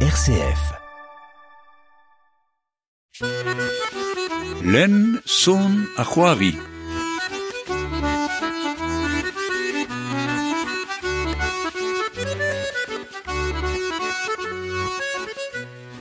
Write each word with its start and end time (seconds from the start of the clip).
RCF. 0.00 0.62
Len 4.62 5.20
son 5.24 5.88
a 5.96 6.04
c'hoari. 6.04 6.52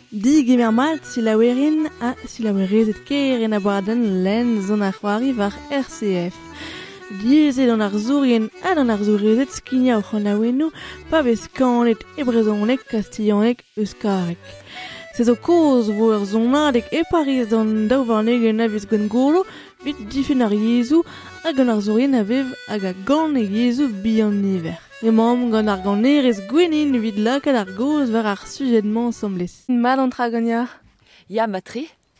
Dig 0.10 0.50
emer 0.50 0.74
malt 0.74 1.06
si 1.06 1.22
lawerin 1.22 1.88
a 2.02 2.16
si 2.28 2.44
lawerezet 2.44 3.00
keren 3.08 3.54
a 3.54 3.60
boaden 3.60 4.24
len 4.26 4.62
zon 4.68 4.82
a 4.82 4.92
c'hoari 4.92 5.32
war 5.40 5.54
RCF. 5.72 6.45
Diezet 7.06 7.70
an 7.70 7.82
ar 7.86 7.94
zourien 7.94 8.50
hag 8.64 8.78
an 8.82 8.90
ar 8.90 9.02
zourezet 9.06 9.52
skinia 9.54 9.98
o 10.00 10.02
c'han 10.02 10.72
pa 11.10 11.22
vez 11.22 11.48
kanet 11.48 12.02
e 12.18 12.24
brezonek, 12.24 12.82
kastillanek, 12.90 13.64
euskarek. 13.78 14.42
Se 15.14 15.24
zo 15.24 15.36
koz 15.36 15.90
vo 15.92 16.06
ur 16.16 16.26
zonadek 16.26 16.92
e 16.92 17.04
pariz 17.12 17.48
d'an 17.50 17.88
daouvarnegen 17.88 18.60
a 18.60 18.68
vez 18.68 18.86
gant 18.90 19.08
golo, 19.08 19.46
vit 19.84 19.98
difen 20.10 20.42
ar 20.42 20.52
yezou 20.52 21.06
hag 21.44 21.60
an 21.60 21.70
ar 21.70 21.82
zourien 21.82 22.16
a 22.16 22.24
vev 22.24 22.48
hag 22.68 22.84
a 22.84 22.94
gant 23.06 23.38
e 23.38 23.44
yezou 23.58 23.88
bihan 24.04 24.42
niver. 24.42 24.80
E 25.04 25.12
mam 25.12 25.52
gant 25.52 25.70
ar 25.70 25.84
gant 25.86 26.42
gwenin 26.50 27.00
vid 27.04 27.18
lakad 27.18 27.56
ar 27.56 27.70
goz 27.78 28.10
war 28.10 28.26
ar 28.26 28.42
sujet-mañ 28.54 29.14
sombles. 29.14 29.70
Mad 29.70 30.00
an 30.00 30.10
tra 30.10 30.26
Ya, 31.28 31.48
matri 31.48 31.90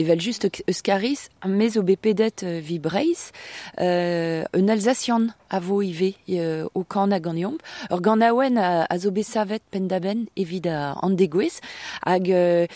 evel 0.00 0.18
just 0.18 0.48
euskaris 0.66 1.28
mez 1.46 1.76
o 1.76 1.82
bepedet 1.82 2.42
euh, 2.42 2.60
vi 2.62 2.78
breiz 2.78 3.32
euh, 3.80 4.44
un 4.54 4.68
alsacian 4.68 5.28
a 5.50 5.60
vo 5.60 5.82
ive 5.82 6.14
euh, 6.30 6.66
o 6.74 6.84
kan 6.84 7.12
a 7.12 7.20
gant 7.20 7.36
yomp 7.36 7.60
ur 7.90 8.00
gant 8.00 8.20
aouen 8.24 8.56
a, 8.56 8.86
a 8.88 8.98
zo 8.98 9.10
besavet 9.10 9.62
pendaben 9.70 10.24
evit 10.36 10.66
a 10.66 10.96
an 11.02 11.10
degouez 11.10 11.60
hag 12.06 12.30
euh, 12.32 12.66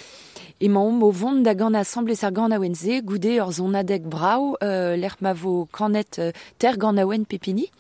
emaom 0.61 1.03
o 1.03 1.11
vont 1.11 1.41
da 1.41 1.55
gant 1.55 1.75
assemblez 1.75 2.23
ar 2.23 2.33
gant 2.33 2.53
aouen 2.53 2.75
ze 2.75 3.01
goude 3.01 3.39
ur 3.41 3.53
zonadek 3.53 4.05
brau 4.05 4.57
euh, 4.63 4.97
l'er 4.97 5.17
ma 5.21 5.33
vo 5.33 5.67
kanet 5.73 6.19
euh, 6.19 6.33
ter 6.59 6.77
gant 6.77 6.97
aouen 6.97 7.25
pepini 7.25 7.71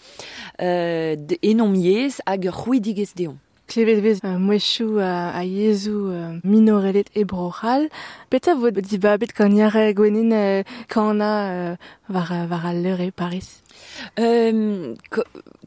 euh, 0.62 1.16
enom 1.42 1.76
miez 1.76 2.20
hag 2.26 2.46
ur 2.46 2.56
c'houidigez 2.64 3.12
deon. 3.14 3.36
Klevet 3.66 4.00
vez 4.02 4.18
uh, 4.22 4.36
mwechou 4.38 4.98
a, 5.00 5.32
a 5.32 5.42
yezou 5.44 6.10
uh, 6.12 6.40
minorelet 6.44 7.08
e 7.16 7.24
brochal. 7.24 7.88
Peta 8.28 8.54
kan 9.32 9.56
yare 9.56 9.94
gwenin 9.96 10.32
Paris. 13.10 13.62
Euh, 14.18 14.94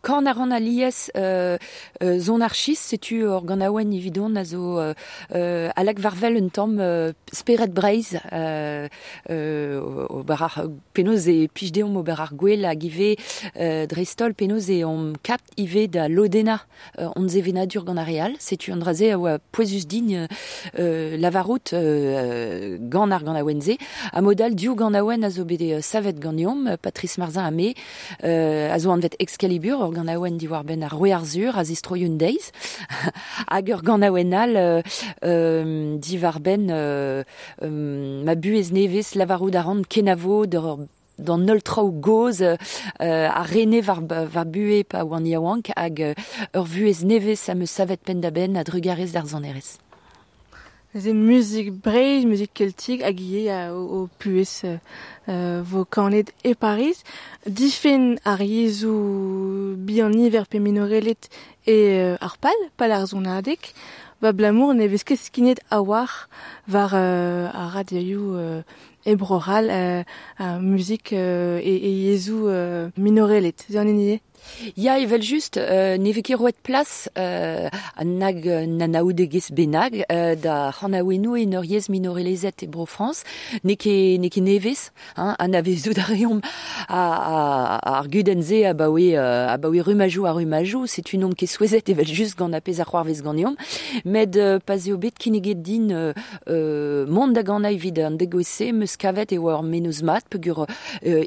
ko- 0.08 0.18
Quand 0.18 0.26
a 0.26 0.32
ran 0.34 0.52
a 0.52 0.60
lies 0.60 1.12
euh, 1.18 1.58
euh, 2.02 2.18
zon 2.20 2.40
archis, 2.42 2.76
setu 2.78 3.24
ur 3.24 3.44
gant 3.44 3.60
aouen 3.62 3.92
evidon 3.92 4.36
a 4.36 4.44
euh, 4.80 4.94
euh, 5.36 5.70
alak 5.76 6.00
varvel 6.00 6.38
un 6.38 6.48
tamm 6.50 6.80
euh, 6.80 7.12
speret 7.34 7.68
breiz 7.68 8.18
euh, 8.32 8.88
euh, 9.30 10.08
o 10.10 10.24
barar 10.24 10.64
penoz 10.94 11.28
e 11.28 11.48
pij 11.54 11.72
deom 11.72 11.98
o 11.98 12.04
barar 12.04 12.32
gwell 12.34 12.66
a 12.66 12.74
give 12.80 13.18
euh, 13.60 13.86
drestol 13.86 14.34
penoz 14.34 14.70
e 14.70 14.84
om 14.86 15.14
ive 15.58 15.88
da 15.90 16.08
lodena 16.08 16.62
euh, 17.00 17.10
on 17.16 17.28
ze 17.28 17.42
venadur 17.42 17.84
gant 17.86 17.98
a 17.98 18.04
real, 18.04 18.32
setu 18.40 18.72
an 18.72 18.80
draze 18.80 19.12
poezus 19.52 19.86
digne 19.88 20.28
euh, 20.80 21.18
lavarout 21.18 21.74
euh, 21.74 22.78
gant 22.90 23.12
ar 23.12 23.24
gant 23.24 23.36
aouen 23.36 23.62
ze 23.62 23.78
a 24.14 24.22
modal 24.22 24.56
diou 24.56 24.74
zo 25.30 25.44
euh, 25.74 25.82
savet 25.82 26.18
gant 26.20 26.34
euh, 26.68 26.78
Patrice 26.82 27.18
Marzin 27.18 27.44
a 27.46 27.52
me 27.52 27.74
euh, 28.24 28.72
zo 28.80 28.90
an 28.92 29.00
vet 29.00 29.16
Excalibur 29.20 29.97
ur 29.98 30.04
gant 30.04 30.14
aouen 30.14 30.38
diwar 30.38 30.64
ben 30.64 30.84
ar 30.84 30.94
roe 30.94 31.12
arzur 31.12 31.58
a 31.58 31.64
zistroyun 31.64 32.18
deiz 32.18 32.52
hag 33.48 33.70
ur 33.74 33.82
gant 33.82 34.02
aouen 34.02 34.34
al 34.34 34.56
euh, 34.58 34.82
euh, 35.26 35.98
diwar 35.98 36.40
ben 36.40 36.70
euh, 36.70 37.24
euh, 37.64 38.24
ma 38.24 38.36
buez 38.36 38.72
nevez 38.72 39.18
a 39.18 39.86
kenavo 39.90 40.46
d'ur 40.46 40.80
dans 41.18 41.38
nol 41.38 41.64
trao 41.64 41.92
goz 41.92 42.44
euh, 42.44 42.58
a 43.00 43.44
rene 43.44 43.82
var, 43.82 44.02
var 44.06 44.46
bue 44.46 44.84
pa 44.84 45.04
oan 45.04 45.26
yaouank 45.26 45.72
hag 45.76 46.02
euh, 46.02 46.14
ur 46.56 46.66
a 47.50 47.56
me 47.56 47.66
savet 47.66 47.98
pendaben 47.98 48.56
a 48.56 48.64
drugarez 48.64 49.08
d'ar 49.08 49.26
zanerez. 50.94 51.04
Ze 51.04 51.14
musik 51.14 51.72
breiz, 51.84 52.26
musik 52.26 52.54
keltik 52.54 53.04
a 53.04 53.12
giye 53.12 53.52
a, 53.52 53.74
o, 53.74 54.04
o 54.04 54.10
puez 54.20 54.64
uh, 54.64 54.80
uh, 55.28 55.62
vo 55.64 55.86
kanet 55.86 56.34
e 56.44 56.56
Paris. 56.56 57.04
Difen 57.46 58.20
ar 58.26 58.42
yezou 58.42 59.76
bihan 59.78 60.12
niver 60.12 60.46
pe 60.48 60.60
minorelet 60.60 61.30
e 61.66 62.16
uh, 62.16 62.18
ar 62.20 62.38
pal, 62.40 62.70
pal 62.78 62.92
ar. 62.92 63.74
Va 64.22 64.32
blamour 64.32 64.74
ne 64.74 64.88
vez 64.88 65.04
skinet 65.16 65.60
a 65.70 65.82
var 66.68 66.94
uh, 66.94 67.52
a 67.54 67.70
uh, 69.08 69.12
e 69.12 69.16
broral 69.16 69.66
uh, 69.70 70.04
a 70.38 70.60
musik 70.60 71.12
uh, 71.14 71.60
e, 71.60 71.74
e 71.90 72.10
yezou 72.10 72.48
uh, 72.48 72.92
minorelet. 72.98 73.66
Enie 73.74 74.22
Ya 74.76 75.00
evel 75.00 75.22
just 75.22 75.58
euh, 75.58 75.98
ne 75.98 76.12
veke 76.12 76.36
roet 76.38 76.56
plas 76.64 77.10
euh, 77.18 77.70
an 77.98 78.06
nag 78.20 78.48
euh, 78.48 78.66
nanaoudegez 78.66 79.52
benag 79.52 80.06
euh, 80.12 80.36
da 80.36 80.72
c'hanaouenou 80.72 81.36
e 81.38 81.46
neuriez 81.46 81.90
minorelezet 81.90 82.64
e 82.64 82.68
bro 82.68 82.86
France 82.86 83.24
ne 83.64 83.76
ke, 83.76 84.18
ne 84.18 84.30
ke 84.30 84.42
nevez 84.42 84.92
hein, 85.16 85.36
an 85.38 85.54
avezou 85.54 85.94
da 85.94 86.04
reom 86.04 86.42
a, 86.88 87.02
a, 87.02 87.98
ar 88.00 88.08
gudenze 88.08 88.64
a 88.66 88.74
baoe, 88.74 89.16
euh, 89.16 89.48
a 89.48 89.58
rumajou 89.58 90.26
a 90.26 90.32
rumajou 90.32 90.88
c'est 90.88 91.14
une 91.14 91.22
nom 91.22 91.32
ke 91.32 91.46
souezet 91.46 91.90
evel 91.90 92.08
just 92.08 92.38
gant 92.38 92.54
apez 92.54 92.80
ar 92.80 92.90
c'hoarvez 92.90 93.22
gant 93.24 93.38
yom 93.38 93.56
med 94.06 94.38
euh, 94.38 94.60
pas 94.60 94.88
eo 94.88 94.98
bet 94.98 95.18
kineget 95.18 95.62
din 95.62 95.92
euh, 95.92 96.14
euh, 96.50 97.06
mont 97.08 97.28
da 97.28 97.44
gant 97.44 97.68
vid 97.68 98.00
an 98.00 98.18
kavet 98.98 99.32
e 99.32 99.40
war 99.40 99.64
menoz 99.64 100.02
mat 100.02 100.26
pegur 100.30 100.66
euh, 101.04 101.24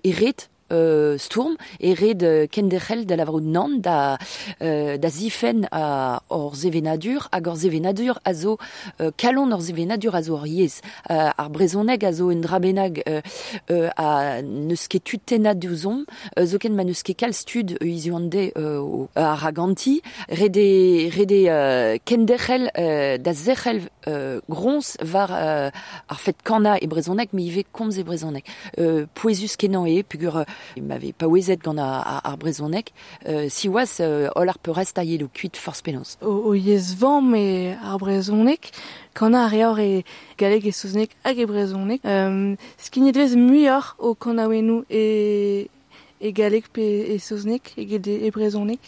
euh, 0.70 1.19
Sturm 1.19 1.56
e 1.81 1.92
red 1.94 2.22
euh, 2.22 2.47
kenderel 2.47 3.06
da 3.06 3.16
lavarout 3.16 3.41
nan 3.42 3.81
da, 3.81 4.19
euh, 4.62 4.97
da 4.98 5.08
zifen 5.08 5.66
a 5.72 6.22
or 6.28 6.54
zevenadur 6.54 7.28
zo 8.32 8.58
euh, 9.00 9.10
kalon 9.16 9.53
or 9.53 9.60
zevenadur 9.60 10.14
a 10.14 10.22
zo 10.22 10.34
or 10.34 10.47
yez 10.47 10.81
euh, 11.10 11.31
ar 11.36 11.50
brezoneg 11.50 12.04
zo 12.12 12.31
en 12.31 12.42
euh, 12.42 13.20
euh, 13.70 13.88
a 13.97 14.42
neus 14.42 14.88
tutena 15.04 15.54
duzom 15.54 16.04
euh, 16.38 16.47
zo 16.47 16.58
ken 16.58 16.75
ma 16.75 16.84
stud 17.32 17.76
euh, 17.82 17.87
izuande 17.87 18.52
euh, 18.56 19.06
a 19.16 19.34
raganti 19.34 20.02
rede, 20.28 21.10
rede 21.12 21.48
euh, 21.48 21.97
kenderel 22.04 22.70
euh, 22.78 23.19
da 23.19 23.32
zerel 23.32 23.82
euh, 24.08 24.41
grons 24.48 24.97
var 25.00 25.31
euh, 25.32 25.70
ar 26.08 26.20
kana 26.44 26.78
e 26.81 26.87
brezoneg 26.87 27.32
mi 27.32 27.47
ive 27.48 27.64
komz 27.72 27.98
e 27.98 28.04
brezoneg 28.04 28.44
euh, 28.78 29.06
poezus 29.14 29.56
kenan 29.56 29.87
e 29.87 30.02
pugur 30.02 30.37
euh, 30.37 30.44
m'avait 30.82 31.12
pas 31.12 31.26
ouezet 31.26 31.56
gant 31.56 31.78
a, 31.78 32.00
a, 32.00 32.31
ar 32.31 32.37
brezoneg 32.38 32.91
euh, 33.26 33.48
si 33.48 33.69
oaz 33.69 33.98
euh, 34.00 34.28
ol 34.37 34.48
ar 34.48 34.59
peurest 34.59 34.98
a 34.98 35.04
yelo 35.04 35.28
kuit 35.28 35.56
force 35.56 35.82
penaos 35.82 36.16
o, 36.22 36.31
o 36.50 36.54
yez 36.54 36.94
vamm 36.98 37.34
e 37.34 37.76
ar 37.81 37.98
brezonek, 37.98 38.70
kan 39.15 39.34
a 39.34 39.47
reor 39.49 39.78
e 39.81 40.04
galek 40.38 40.66
e 40.66 40.72
souznek 40.72 41.16
hag 41.25 41.38
e 41.38 41.47
brezonek. 41.47 42.04
Um, 42.04 42.56
Skinet 42.78 43.16
vez 43.16 43.34
muioc'h 43.37 43.94
o 43.99 44.15
kanaouenou 44.15 44.84
e, 44.91 45.69
e 46.20 46.32
galek 46.32 46.70
pe 46.73 46.87
e 47.14 47.19
souznek 47.19 47.75
e 47.76 47.85
gede 47.85 48.20
e 48.26 48.31
brezonek. 48.31 48.81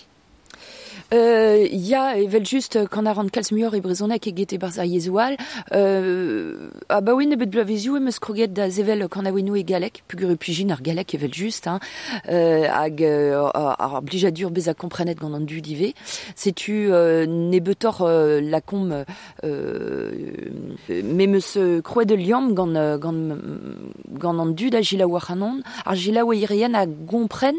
Euh, 1.13 1.69
ya 1.71 2.17
evel 2.17 2.43
just 2.47 2.87
quand 2.89 3.05
a 3.05 3.13
rand 3.13 3.29
kalz 3.31 3.53
muor 3.53 3.75
e 3.75 3.81
brezonek 3.81 4.27
e 4.27 4.33
gete 4.33 4.57
barz 4.59 4.79
a 4.79 4.87
yezoual 4.87 5.37
euh, 5.75 6.71
a 6.89 7.03
ba 7.03 7.13
oin 7.13 7.31
ebet 7.31 7.51
blavezioù 7.51 7.99
eus 8.01 8.19
kroget 8.19 8.49
da 8.49 8.71
zevel 8.71 9.09
quand 9.11 9.27
a 9.27 9.31
ouenou 9.31 9.55
e 9.57 9.63
galek 9.63 10.05
pugur 10.09 10.31
e 10.31 10.37
pujin 10.37 10.71
ar 10.71 10.81
galek 10.81 11.15
evel 11.15 11.31
just 11.31 11.67
hein, 11.67 11.81
euh, 12.31 12.65
hag 12.67 13.03
euh, 13.03 13.45
ar 13.53 14.01
blijadur 14.01 14.51
bez 14.51 14.69
a 14.69 14.75
komprenet 14.75 15.17
gant 15.17 15.35
an 15.35 15.41
du 15.41 15.61
dive 15.61 15.93
setu 16.35 16.89
euh, 16.91 17.27
ne 17.27 17.59
betor 17.61 18.01
euh, 18.01 18.41
la 18.41 18.63
kom 18.63 19.05
euh, 19.45 20.11
me 20.89 21.27
meus 21.27 21.59
euh, 21.59 21.83
kroet 21.83 22.07
de 22.07 22.15
liam 22.15 22.55
gant, 22.55 22.73
gant, 22.97 23.37
gant 24.13 24.39
an 24.39 24.47
du 24.47 24.71
da 24.71 24.81
gila 24.81 25.07
war 25.07 25.31
anon 25.31 25.61
a 25.85 26.87
gompren 26.87 27.57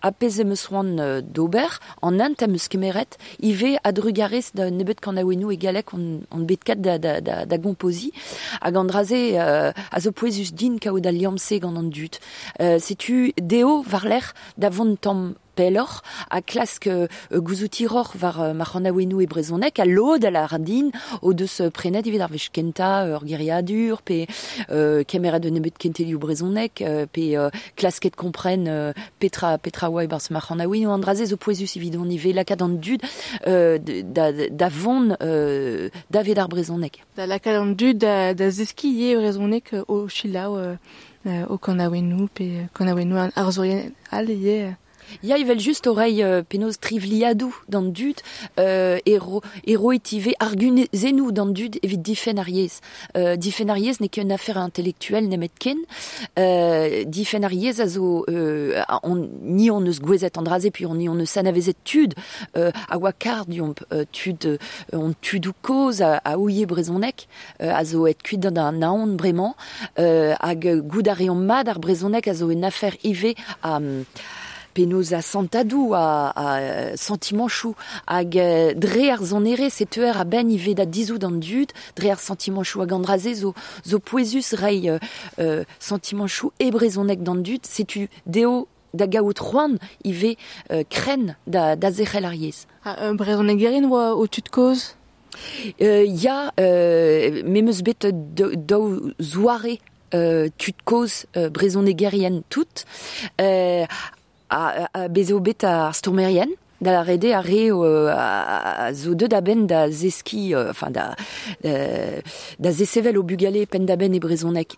a 0.00 0.10
pez 0.10 0.40
em 0.40 0.52
eus 0.52 0.70
oan 0.70 0.98
euh, 0.98 1.20
d'ober 1.20 1.68
an 2.00 2.18
ant 2.18 2.42
am 2.42 2.54
eus 2.54 2.68
kemer 2.68 2.93
kemeret, 2.94 3.18
ive 3.42 3.78
a 3.82 3.92
drugarez 3.92 4.52
da 4.54 4.70
nebet 4.70 5.00
kan 5.00 5.16
aouenou 5.16 5.52
e 5.52 5.56
galek 5.56 5.92
on, 5.94 6.24
bet 6.46 6.64
kat 6.64 6.80
da, 6.80 6.98
da, 6.98 7.20
da, 7.20 7.44
da 7.44 7.56
gomposi, 7.58 8.12
hag 8.60 8.76
an 8.76 8.86
draze 8.86 9.34
uh, 9.34 9.72
a 9.90 10.00
zo 10.00 10.10
din 10.52 10.78
kao 10.78 11.00
da 11.00 11.10
liamse 11.10 11.60
gant 11.60 11.78
an 11.78 11.90
dut. 11.90 12.20
Uh, 12.60 12.78
Setu 12.78 13.32
deo 13.36 13.82
var 13.82 14.04
l'er 14.04 14.34
da 14.56 14.70
vont 14.70 15.06
pelor, 15.54 16.02
a 16.30 16.42
klask 16.42 16.86
euh, 16.86 17.06
gouzotiror 17.32 18.12
var 18.16 18.40
euh, 18.40 18.54
maranaouenou 18.54 19.20
et 19.20 19.26
brezonek, 19.26 19.78
à 19.78 19.84
l'aud, 19.84 20.18
a 20.22 20.30
la 20.30 20.46
radine, 20.46 20.90
au 21.22 21.32
deus 21.32 21.60
euh, 21.60 21.70
prenet 21.70 22.02
evit 22.06 22.20
ar 22.20 22.30
vech 22.30 22.50
kenta, 22.52 23.06
ur 23.08 24.02
pe 24.02 24.26
kemera 25.08 25.38
de 25.38 25.50
nebet 25.50 25.76
kenteliou 25.78 26.18
brezonek, 26.18 26.82
pe 27.12 27.24
klasket 27.76 28.16
kompren 28.16 28.66
petra, 29.18 29.58
petra 29.58 29.90
oa 29.90 30.04
e 30.04 30.08
barz 30.10 30.30
maranaouenou, 30.30 30.92
andraze 30.92 31.26
zo 31.26 31.36
poezus 31.36 31.76
evidon 31.76 32.10
ive 32.10 32.34
dud, 32.80 33.02
da, 33.44 34.32
da 34.32 34.68
von, 34.68 35.16
da 35.18 36.22
dud, 37.74 37.98
da, 37.98 38.34
da 38.34 38.50
brezonek 39.18 39.74
o 39.88 40.08
chilao, 40.08 40.78
o 41.48 41.58
kanaouenou, 41.58 42.28
pe 42.34 42.68
kanaouenou 42.74 43.30
arzourien 43.36 43.92
al, 44.10 44.28
Ya 45.22 45.38
ils 45.38 45.46
veulent 45.46 45.60
juste 45.60 45.86
oreille 45.86 46.22
euh, 46.22 46.42
pénose 46.42 46.78
trivliadou 46.78 47.54
dans 47.68 47.82
dud 47.82 48.16
euh, 48.58 48.98
héro 49.06 49.42
héroïtivé 49.66 50.34
argunezenou 50.40 51.32
dans 51.32 51.46
dud 51.46 51.78
évite 51.82 52.02
diffenariez 52.02 52.70
euh, 53.16 53.36
diffenariez 53.36 53.92
n'est 54.00 54.08
qu'une 54.08 54.32
affaire 54.32 54.58
intellectuelle 54.58 55.28
nemetken 55.28 55.76
euh, 56.38 57.04
diffenariez 57.04 57.80
azo 57.80 58.24
euh, 58.28 58.82
on 59.02 59.28
ni 59.42 59.70
on 59.70 59.80
ne 59.80 59.92
se 59.92 60.00
guezet 60.00 60.38
andrasé 60.38 60.70
puis 60.70 60.86
on 60.86 60.94
ni 60.96 61.08
on 61.08 61.14
ne 61.14 61.24
sanavezet 61.24 61.76
tud 61.84 62.14
euh, 62.56 62.70
à 62.88 62.98
wakard 62.98 63.46
on 63.60 63.74
euh, 63.92 64.04
tud 64.12 64.44
euh, 64.46 64.58
on 64.92 65.12
tud 65.20 65.46
ou 65.46 65.52
cause 65.62 66.02
à, 66.02 66.16
à 66.24 66.38
ouillé 66.38 66.66
brezonnec 66.66 67.28
euh, 67.62 67.72
azo 67.74 68.06
et 68.06 68.14
cuit 68.14 68.38
dans 68.38 68.54
un 68.60 68.72
naon 68.72 69.16
vraiment. 69.16 69.56
Euh, 69.98 70.34
à 70.40 70.54
goudarion 70.54 71.34
mad 71.34 71.68
ar 71.68 71.78
brezonnec 71.78 72.28
azo 72.28 72.50
une 72.50 72.64
affaire 72.64 72.94
iv 73.04 73.34
à 73.62 73.76
hum, 73.76 74.04
Um, 74.74 74.80
penaos 74.80 75.12
a 75.12 75.22
santadou 75.22 75.94
a, 75.94 76.32
a 76.34 76.96
sentiment 76.96 77.48
chou 77.48 77.74
hag 78.06 78.36
euh, 78.36 78.74
dre 78.74 79.10
ar 79.10 79.22
zonere 79.22 79.70
setuer 79.70 80.16
a 80.16 80.24
ben 80.24 80.50
ive 80.50 80.74
da 80.74 80.84
dizou 80.84 81.18
dan 81.18 81.38
dud 81.38 81.72
dre 81.96 82.10
ar 82.10 82.20
sentiment 82.20 82.64
chou 82.64 82.82
hag 82.82 82.92
andraze 82.92 83.34
zo, 83.34 83.54
zo 83.84 83.98
poezus 83.98 84.54
rei 84.54 84.88
euh, 84.90 84.98
euh, 85.38 85.64
sentiment 85.78 86.26
chou 86.26 86.52
e 86.58 86.70
brezonek 86.70 87.22
dan 87.22 87.42
dud 87.42 87.66
setu 87.66 88.08
deo 88.26 88.66
da 88.94 89.06
gaout 89.06 89.38
roan 89.38 89.78
ive 90.04 90.36
euh, 90.70 90.82
kren 90.90 91.36
da, 91.46 91.76
da 91.76 91.90
zechel 91.90 92.24
ariez. 92.24 92.66
Ha, 92.84 92.98
un 93.08 93.14
brezonek 93.18 93.58
gerin 93.58 93.90
oa 93.90 94.14
o 94.14 94.26
tud 94.26 94.50
koz 94.50 94.94
Euh, 95.82 96.04
ya 96.06 96.52
euh, 96.60 97.42
memeus 97.44 97.82
bet 97.82 98.06
zoare 99.18 99.78
euh, 100.14 100.48
tud 100.58 100.76
koz 100.84 101.26
euh, 101.36 101.50
brezonegerien 101.50 102.42
tout 102.48 102.84
euh, 103.40 103.84
a, 104.50 104.88
a 104.92 105.08
bezo 105.08 105.40
bet 105.40 105.64
ar 105.64 105.94
stourmerien 105.94 106.50
da 106.84 106.92
la 106.92 107.02
rede 107.02 107.32
a 107.32 107.40
re 107.40 107.70
euh, 107.70 108.10
euh, 110.52 110.70
enfin 110.70 110.90
da 110.90 111.16
euh, 111.64 112.20
da 112.58 112.70
zesevel 112.70 113.16
pen 113.66 113.86
e 114.14 114.20
brezonek 114.20 114.76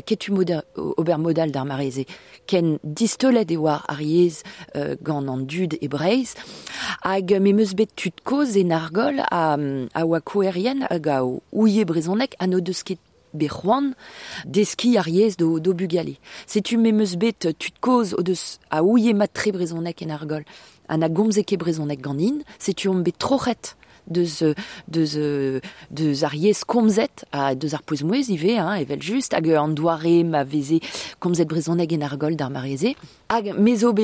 ketu 0.00 0.32
mareze. 1.64 2.06
Ken 2.46 2.78
distolet 2.82 3.50
e 3.50 3.56
war 3.56 3.84
ar 3.88 4.00
yez 4.00 4.42
euh, 4.76 4.96
gant 5.02 5.28
an 5.28 5.44
e 5.80 5.88
breiz. 5.88 6.34
Hag 7.02 7.32
e 8.56 8.64
nargol 8.64 9.20
a, 9.30 9.56
a 9.94 10.06
oa 10.06 10.20
koerien 10.20 10.86
ouye 11.52 11.84
brezonek 11.84 12.36
be 13.34 13.48
c'hoant 13.50 13.94
deski 14.46 14.96
ar 14.98 15.08
yez 15.08 15.36
do, 15.36 15.60
do 15.60 15.74
bugale. 15.74 16.16
Setu 16.46 16.78
memeus 16.78 17.16
bet 17.20 17.44
tud 17.44 17.80
koz 17.84 18.14
o 18.14 18.22
deus 18.22 18.58
a 18.70 18.82
ouye 18.82 19.14
mat 19.14 19.32
tre 19.34 19.52
brezonek 19.52 20.02
en 20.02 20.14
argol. 20.14 20.44
An 20.88 21.02
a 21.02 21.08
gomzeke 21.08 21.56
brezonek 21.58 22.02
ganin, 22.04 22.42
setu 22.58 22.90
om 22.92 23.02
bet 23.02 23.18
trochet 23.18 23.74
deus, 24.06 24.42
deus, 24.88 25.16
deus 25.90 26.22
ar 26.24 26.34
yez 26.36 26.64
komzet 26.68 27.24
a 27.32 27.54
deus 27.54 27.74
ar 27.74 27.82
poez 27.86 28.04
mouez 28.04 28.28
ive, 28.32 28.56
hein, 28.58 28.76
evel 28.82 29.00
just, 29.00 29.34
hag 29.34 29.48
an 29.56 29.74
doare 29.76 30.22
ma 30.24 30.44
veze 30.44 30.80
komzet 31.20 31.48
brezonek 31.48 31.92
en 31.96 32.04
argol 32.06 32.36
d'ar 32.36 32.52
mareze. 32.52 32.94
Hag 33.32 33.54
mezo 33.58 33.94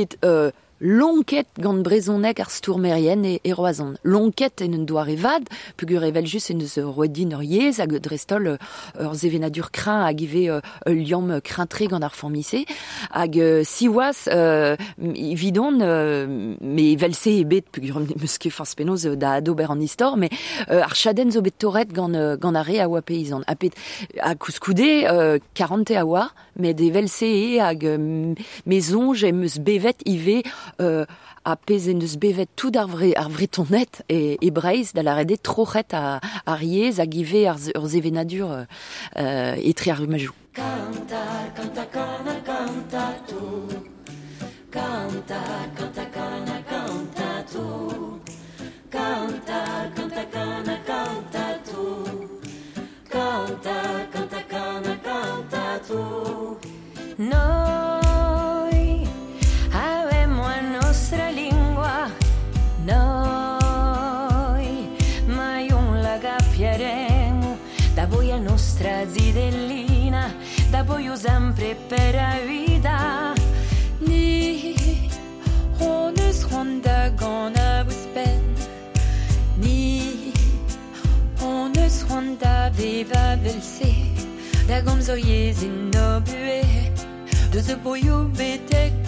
lonket 0.81 1.47
gant 1.61 1.82
brezonek 1.85 2.41
ar 2.41 2.50
stourmerien 2.50 3.23
e, 3.25 3.38
e 3.44 3.53
roazon. 3.53 3.94
Lonket 4.05 4.62
en 4.65 4.75
un 4.79 4.87
doare 4.88 5.17
vad, 5.21 5.47
peogwir 5.77 6.06
evel 6.09 6.27
just 6.27 6.50
en 6.50 6.61
eus 6.65 6.79
roedin 6.81 7.35
ur 7.37 7.44
yez 7.44 7.81
hag 7.82 7.93
drestol 8.00 8.55
ur 8.55 9.15
zevenadur 9.15 9.71
krin 9.73 10.06
hag 10.06 10.23
ive 10.25 10.47
uh, 10.56 10.61
liom 10.88 11.35
krintre 11.44 11.88
gant 11.91 12.05
ar 12.06 12.17
formise. 12.17 12.65
Hag 13.11 13.37
uh, 13.37 13.61
siwas 13.69 14.25
uh, 14.32 14.77
vidon, 14.97 15.81
uh, 15.85 16.25
me 16.27 16.91
evel 16.94 17.15
se 17.15 17.37
e 17.43 17.44
bet 17.44 17.69
peogwir 17.73 18.17
meus 18.17 18.38
ket 18.41 18.55
forz 18.55 18.75
penoz 18.79 19.05
da 19.21 19.37
adober 19.41 19.71
an 19.71 19.85
istor, 19.85 20.17
me 20.17 20.31
uh, 20.32 20.81
ar 20.81 20.97
chaden 20.97 21.32
zo 21.35 21.44
bet 21.44 21.59
toret 21.61 21.93
gant, 21.93 22.17
gant 22.41 22.61
ar 22.61 22.73
a 22.81 22.88
oa 22.88 23.05
peizan. 23.05 23.44
A, 23.47 23.56
pet, 23.56 23.77
a 24.21 24.35
kouskoude 24.35 24.91
uh, 25.05 25.37
40 25.55 26.00
a 26.00 26.06
oa, 26.06 26.29
met 26.61 26.81
evel 26.81 27.09
se 27.09 27.29
e 27.29 27.59
hag 27.61 27.85
uh, 27.85 27.99
mezonj 28.69 29.29
e 29.29 29.32
bevet 29.61 30.03
ive 30.09 30.41
euh, 30.41 30.50
a 30.78 31.56
pezen 31.56 32.00
eus 32.00 32.17
bevet 32.17 32.49
tout 32.56 32.76
ar, 32.76 32.87
vre, 32.87 33.12
ar 33.17 33.28
vretonet 33.28 34.02
e, 34.08 34.37
e 34.40 34.50
breiz 34.50 34.93
da 34.93 35.02
la 35.02 35.14
rede 35.14 35.38
trochet 35.38 35.94
a, 35.94 36.20
a 36.46 36.55
riez 36.55 37.00
a 37.00 37.06
give 37.06 37.46
ar, 37.46 37.56
euh, 37.76 37.96
sempre 71.70 71.75
per 71.88 72.14
la 72.14 72.38
vita. 72.46 73.34
Ni 74.00 74.74
honus 75.79 76.43
honda 76.50 77.10
gonna 77.17 77.84
buspen, 77.84 78.41
ni 79.56 80.32
honus 81.41 82.03
honda 82.08 82.70
viva 82.72 83.36
velse, 83.43 83.93
da 84.67 84.81
gomzo 84.81 85.15
yezin 85.15 85.91
no 85.91 86.20
bue. 86.20 86.62
De 87.50 87.62
ce 87.62 87.77
boyau 87.77 88.29
betek 88.36 89.00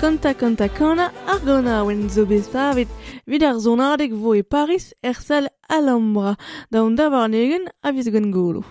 kanta 0.00 0.34
kanta 0.34 0.68
kana 0.68 1.06
ar 1.32 1.40
gana 1.46 1.82
oen 1.84 2.08
zo 2.14 2.24
bestavet 2.30 2.88
vid 3.30 3.42
ar 3.42 3.56
zonadek 3.64 4.12
vo 4.22 4.30
e 4.40 4.42
Paris 4.42 4.86
er 5.02 5.16
sal 5.28 5.46
Alhambra 5.76 6.36
da 6.72 6.78
un 6.86 6.94
da 6.96 7.26
negen 7.26 7.64
a 7.86 7.88
viz 7.92 8.08
golo. 8.36 8.62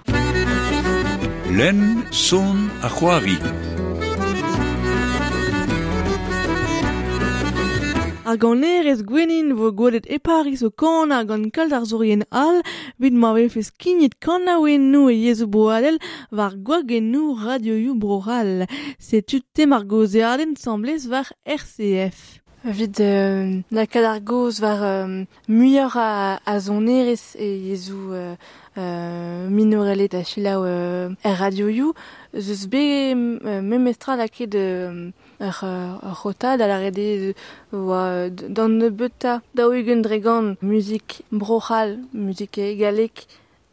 Len 1.57 1.79
son 2.11 2.57
a 2.87 2.89
c'hoari. 2.89 3.76
Ar 8.27 8.35
ganerez 8.35 9.01
gwenin 9.07 9.53
vo 9.55 9.69
gwelet 9.71 10.07
epariz 10.11 10.59
o 10.67 10.69
kan 10.81 11.13
ar 11.15 11.23
gant 11.29 11.47
kalt 11.55 11.71
ar 11.77 11.85
zorien 11.87 12.25
al, 12.45 12.57
bet 12.99 13.15
ma 13.15 13.29
vez 13.37 13.53
fez 13.53 13.69
kignit 13.81 14.17
kan 14.25 14.49
a 14.51 14.57
oe 14.59 14.73
nou 14.75 15.07
e 15.07 15.15
yezou 15.15 15.47
boadel 15.53 15.95
war 16.37 16.57
gwag 16.67 16.91
e 16.97 16.99
nou 16.99 17.37
radio 17.45 17.77
you 17.79 17.95
broral. 17.95 18.67
Setu 18.99 19.39
tem 19.55 19.71
ar 19.77 19.87
goze 19.87 20.25
aden 20.33 20.57
samblez 20.59 21.07
war 21.07 21.31
RCF. 21.61 22.19
Vid 22.67 22.99
euh, 22.99 23.63
na 23.71 23.87
kadargoz 23.87 24.59
var 24.59 24.83
euh, 24.83 25.23
muioc'h 25.47 25.95
a, 25.95 26.41
a 26.43 26.59
zon 26.59 26.91
erez 26.91 27.31
e 27.39 27.47
yezou 27.69 28.11
euh, 28.11 28.35
minorelet 28.77 30.13
a 30.13 30.23
chilaou 30.23 30.63
euh, 30.65 31.09
er 31.23 31.33
radio 31.33 31.67
you, 31.67 31.93
zeus 32.33 32.67
be 32.67 32.77
euh, 32.77 33.61
memestra 33.61 34.15
lake 34.15 34.47
de 34.47 34.57
euh, 34.57 35.11
euh, 35.41 35.93
ur 36.03 36.21
rota 36.23 36.57
da 36.57 36.67
la 36.67 36.77
rede 36.77 37.33
oa 37.73 38.29
dan 38.29 38.77
ne 38.77 38.89
beuta 38.89 39.41
da 39.55 39.67
oegen 39.67 40.01
dregan 40.01 40.55
muzik 40.61 41.23
brochal, 41.31 41.97
muzik 42.13 42.57
egalek 42.57 43.25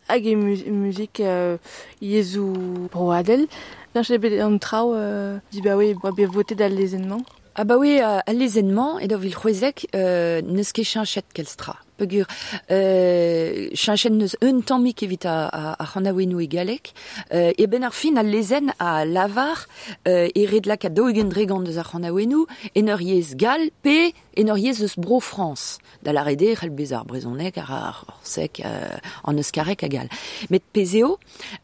hag 0.09 0.27
e 0.27 0.35
mu 0.37 0.57
muzik 0.71 1.21
euh, 1.21 1.57
yezou 2.01 2.89
broadel. 2.93 3.47
Là, 3.95 4.03
j'ai 4.03 4.19
bet 4.19 4.43
an 4.43 4.59
trao, 4.59 4.93
euh, 4.95 5.39
di 5.53 5.61
ba 5.63 5.77
oui, 5.77 5.95
boa 5.95 6.11
be 6.11 6.27
voté 6.27 6.57
dal 6.57 6.75
lezenman. 6.75 7.23
Ah 7.55 7.63
bah 7.63 7.77
oui, 7.79 8.01
euh, 8.03 8.19
à 8.27 8.33
l'ézénement, 8.33 8.99
et 8.99 9.07
dans 9.07 9.19
Vilchrezek, 9.19 9.87
euh, 9.95 10.43
neus 10.43 10.73
ket 10.73 10.83
chanchet 10.83 11.23
kelstra. 11.33 11.77
Pegur, 11.97 12.27
euh, 12.73 13.69
chanchet 13.75 14.11
neus 14.11 14.35
un 14.43 14.61
tammik 14.61 15.05
evit 15.05 15.27
a, 15.27 15.47
a, 15.47 15.83
a 15.83 15.87
c'hanaouenou 15.87 16.41
e 16.41 16.49
galek, 16.49 16.93
euh, 17.33 17.53
e 17.57 17.67
ben 17.67 17.85
ar 17.85 17.95
fin 17.95 18.17
a 18.17 18.25
lezen 18.25 18.73
a 18.81 19.05
lavar, 19.05 19.69
euh, 20.09 20.27
e 20.35 20.47
red 20.47 20.67
lak 20.67 20.85
a 20.85 20.89
daougen 20.89 21.29
dregan 21.31 21.63
deus 21.63 21.79
ar 21.79 21.87
c'hanaouenou, 21.93 22.47
en 22.75 22.89
ur 22.89 23.01
yez 23.01 23.37
gal, 23.37 23.71
pe 23.83 24.11
en 24.37 24.49
ur 24.49 24.59
yez 24.59 24.83
eus 24.83 24.99
bro 24.99 25.21
France. 25.21 25.79
Da 26.03 26.13
la 26.13 26.25
rede, 26.25 26.57
c'hell 26.59 26.71
bez 26.71 26.93
ar 26.93 27.05
brezonek, 27.05 27.59
ar 27.59 27.71
ar 27.71 28.19
sek, 28.25 28.61
euh, 28.65 28.99
an 29.23 29.39
eus 29.39 29.53
karek 29.55 29.85
a 29.85 29.89
gal. 29.89 30.09
Met 30.51 30.65
pezeo, 30.73 31.19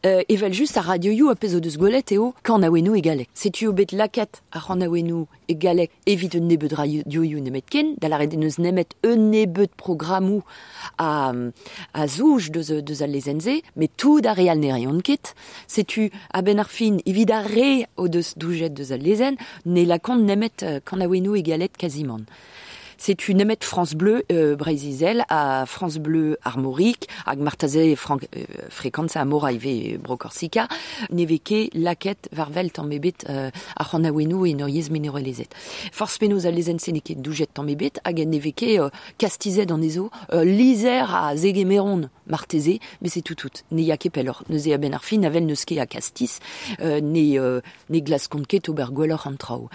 euh, 0.05 0.23
evel 0.29 0.53
just 0.53 0.77
a 0.77 0.81
radio 0.81 1.11
you 1.11 1.29
a 1.29 1.35
pezo 1.35 1.59
deus 1.59 1.75
golet 1.77 2.15
eo, 2.15 2.33
c'hanaouenou 2.45 2.95
e 2.95 3.01
galek. 3.01 3.29
Setu 3.33 3.73
bet 3.73 3.91
laket 3.91 4.41
a 4.53 4.61
c'hanaouenou 4.61 5.27
e 5.49 5.55
galek 5.55 5.91
evit 6.07 6.35
un 6.39 6.47
nebeud 6.47 6.71
radio 6.71 7.21
you 7.21 7.41
nemet 7.41 7.67
ken, 7.69 7.95
da 7.99 8.07
la 8.07 8.17
rede 8.17 8.39
neus 8.39 8.57
nemet 8.59 8.95
un 9.03 9.29
nebeud 9.29 9.75
programmou 10.21 10.43
a, 10.97 11.33
a 11.93 12.07
zouj 12.07 12.51
deus, 12.51 12.71
deus 12.81 13.01
al 13.01 13.11
lezenze, 13.11 13.61
tout 13.97 14.21
da 14.21 14.33
real 14.33 14.59
ne 14.59 14.71
reion 14.71 15.01
ket. 15.01 15.33
Setu 15.67 16.09
a 16.31 16.41
ben 16.41 16.59
ar 16.59 16.69
fin 16.69 17.01
evit 17.05 17.31
a 17.31 17.41
re 17.41 17.87
o 17.97 18.07
deus 18.07 18.33
doujet 18.37 18.73
la 19.85 19.99
kont 19.99 20.23
nemet 20.23 20.63
euh, 20.63 20.79
c'hanaouenou 20.85 21.35
e 21.35 21.41
galet 21.41 21.71
quasiment 21.77 22.25
c'est 23.01 23.27
une 23.27 23.41
émette 23.41 23.63
France 23.63 23.95
Bleu 23.95 24.23
euh, 24.31 24.55
Brésil 24.55 25.25
à 25.27 25.65
France 25.65 25.97
Bleu 25.97 26.37
Armorique, 26.43 27.09
à 27.25 27.35
Martazé 27.35 27.95
Frank 27.95 28.27
euh, 28.37 28.43
Fréquenza 28.69 29.21
Amoraive 29.21 29.97
Brocorsica, 29.99 30.67
Neveke 31.09 31.71
Laquette 31.73 32.29
Varvel 32.31 32.71
Tambébet 32.71 33.15
à 33.25 33.31
euh, 33.31 33.49
Ranawenu 33.77 34.47
et 34.47 34.53
Noriez 34.53 34.83
Mineralizet. 34.91 35.47
Force 35.91 36.19
Penoz 36.19 36.45
euh, 36.45 36.49
euh, 36.49 36.51
à 36.51 36.55
Lezen 36.55 36.77
Sénéquet 36.77 37.15
Doujet 37.15 37.47
Tambébet, 37.47 37.93
à 38.03 38.13
Ganeveke 38.13 38.79
Castizet 39.17 39.65
dans 39.65 39.77
les 39.77 39.97
eaux, 39.97 40.11
l'Isère 40.31 41.15
à 41.15 41.35
Zéguéméron 41.35 42.07
Martézé, 42.27 42.79
mais 43.01 43.09
c'est 43.09 43.21
tout 43.21 43.35
tout. 43.35 43.49
Neyake 43.71 44.11
Pelor, 44.11 44.43
Nezea 44.49 44.77
Benarfi, 44.77 45.17
Navel 45.17 45.47
Neuske 45.47 45.73
à 45.79 45.87
Castis, 45.87 46.39
Ne 46.79 47.61
Ne 47.89 47.99
Glasconquet 47.99 48.69
Oberguelor 48.69 49.25
Antrao. 49.25 49.69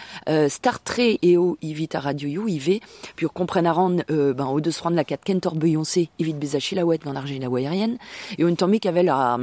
Star 0.48 0.80
Trek 0.82 1.18
et 1.22 1.36
O 1.36 1.58
Ivita 1.60 1.98
Radio 1.98 2.28
You, 2.28 2.48
IV, 2.48 2.80
puis 3.16 3.26
kompren 3.32 3.66
a 3.66 3.72
ran 3.72 3.96
euh, 4.10 4.32
ben, 4.34 4.46
o 4.46 4.60
deus 4.60 4.80
la 4.90 5.04
kat 5.04 5.16
kentor 5.24 5.54
beyoncé 5.56 6.10
evit 6.20 6.34
bez 6.34 6.54
a 6.54 6.60
chilawet 6.60 6.98
gant 6.98 7.14
ar 7.16 7.24
la 7.26 7.46
aérien 7.56 7.96
et 8.38 8.44
un 8.44 8.54
tammik 8.54 8.86
avel 8.86 9.08
a, 9.08 9.38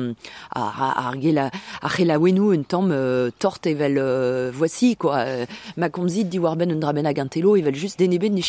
a, 0.51 1.09
a, 1.09 1.13
gela 1.19 1.49
a 1.81 1.89
chelaouenou 1.89 2.51
un 2.51 2.63
tamm 2.63 2.91
euh, 2.91 3.29
tort 3.39 3.59
evel 3.65 3.97
euh, 3.97 4.51
voici 4.53 4.95
quoi. 4.95 5.17
Euh, 5.17 5.45
ma 5.77 5.89
komzit 5.89 6.25
di 6.25 6.39
war 6.39 6.55
ben 6.55 6.71
un 6.71 6.75
draben 6.75 7.05
a 7.05 7.13
gantelo 7.13 7.55
evel 7.55 7.75
just 7.75 7.99
deneben 7.99 8.33
ne 8.35 8.41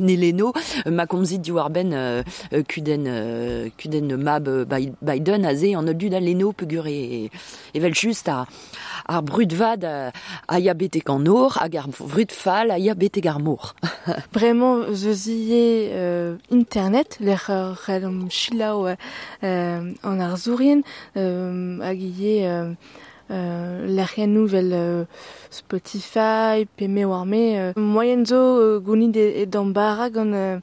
ne 0.00 0.16
leno 0.16 0.52
euh, 0.86 0.90
ma 0.90 1.06
komzit 1.06 1.38
di 1.38 1.50
war 1.50 1.70
ben 1.70 1.92
euh, 1.92 2.22
euh, 2.52 2.62
kuden 2.62 3.04
euh, 3.06 3.68
kuden 3.76 4.16
mab 4.16 4.48
euh, 4.48 4.64
Bi- 4.64 4.92
Biden 5.02 5.44
a 5.44 5.54
ze 5.54 5.74
an 5.74 5.88
ol 5.88 5.94
dud 5.94 6.14
a 6.14 6.20
leno 6.20 6.52
pegur 6.52 6.86
e 6.86 7.30
evel 7.74 7.94
just 7.94 8.28
a 8.28 8.46
ar 9.06 9.22
brud 9.22 9.52
vad 9.52 9.84
a, 9.84 10.12
a 10.48 10.58
ya 10.60 10.74
or 11.28 11.50
hag 11.50 11.76
ar 11.76 11.88
brud 11.88 12.30
fall 12.32 12.70
a 12.70 12.78
ya 12.78 12.94
betek 12.94 13.26
ar 13.26 13.38
mor 13.40 13.74
Vraiment, 14.32 14.92
zozie 14.92 15.88
euh, 15.90 16.36
internet, 16.50 17.18
l'er 17.20 17.50
ralom 17.86 18.30
chilao 18.30 18.86
euh, 19.42 19.92
en 20.02 20.20
arzourien, 20.20 20.80
euh, 21.16 21.78
euh, 22.46 22.72
euh, 23.30 23.86
euh 23.88 25.04
Spotify, 25.50 26.66
peme 26.76 27.04
warme, 27.04 27.34
euh, 27.34 27.72
euh, 30.34 30.58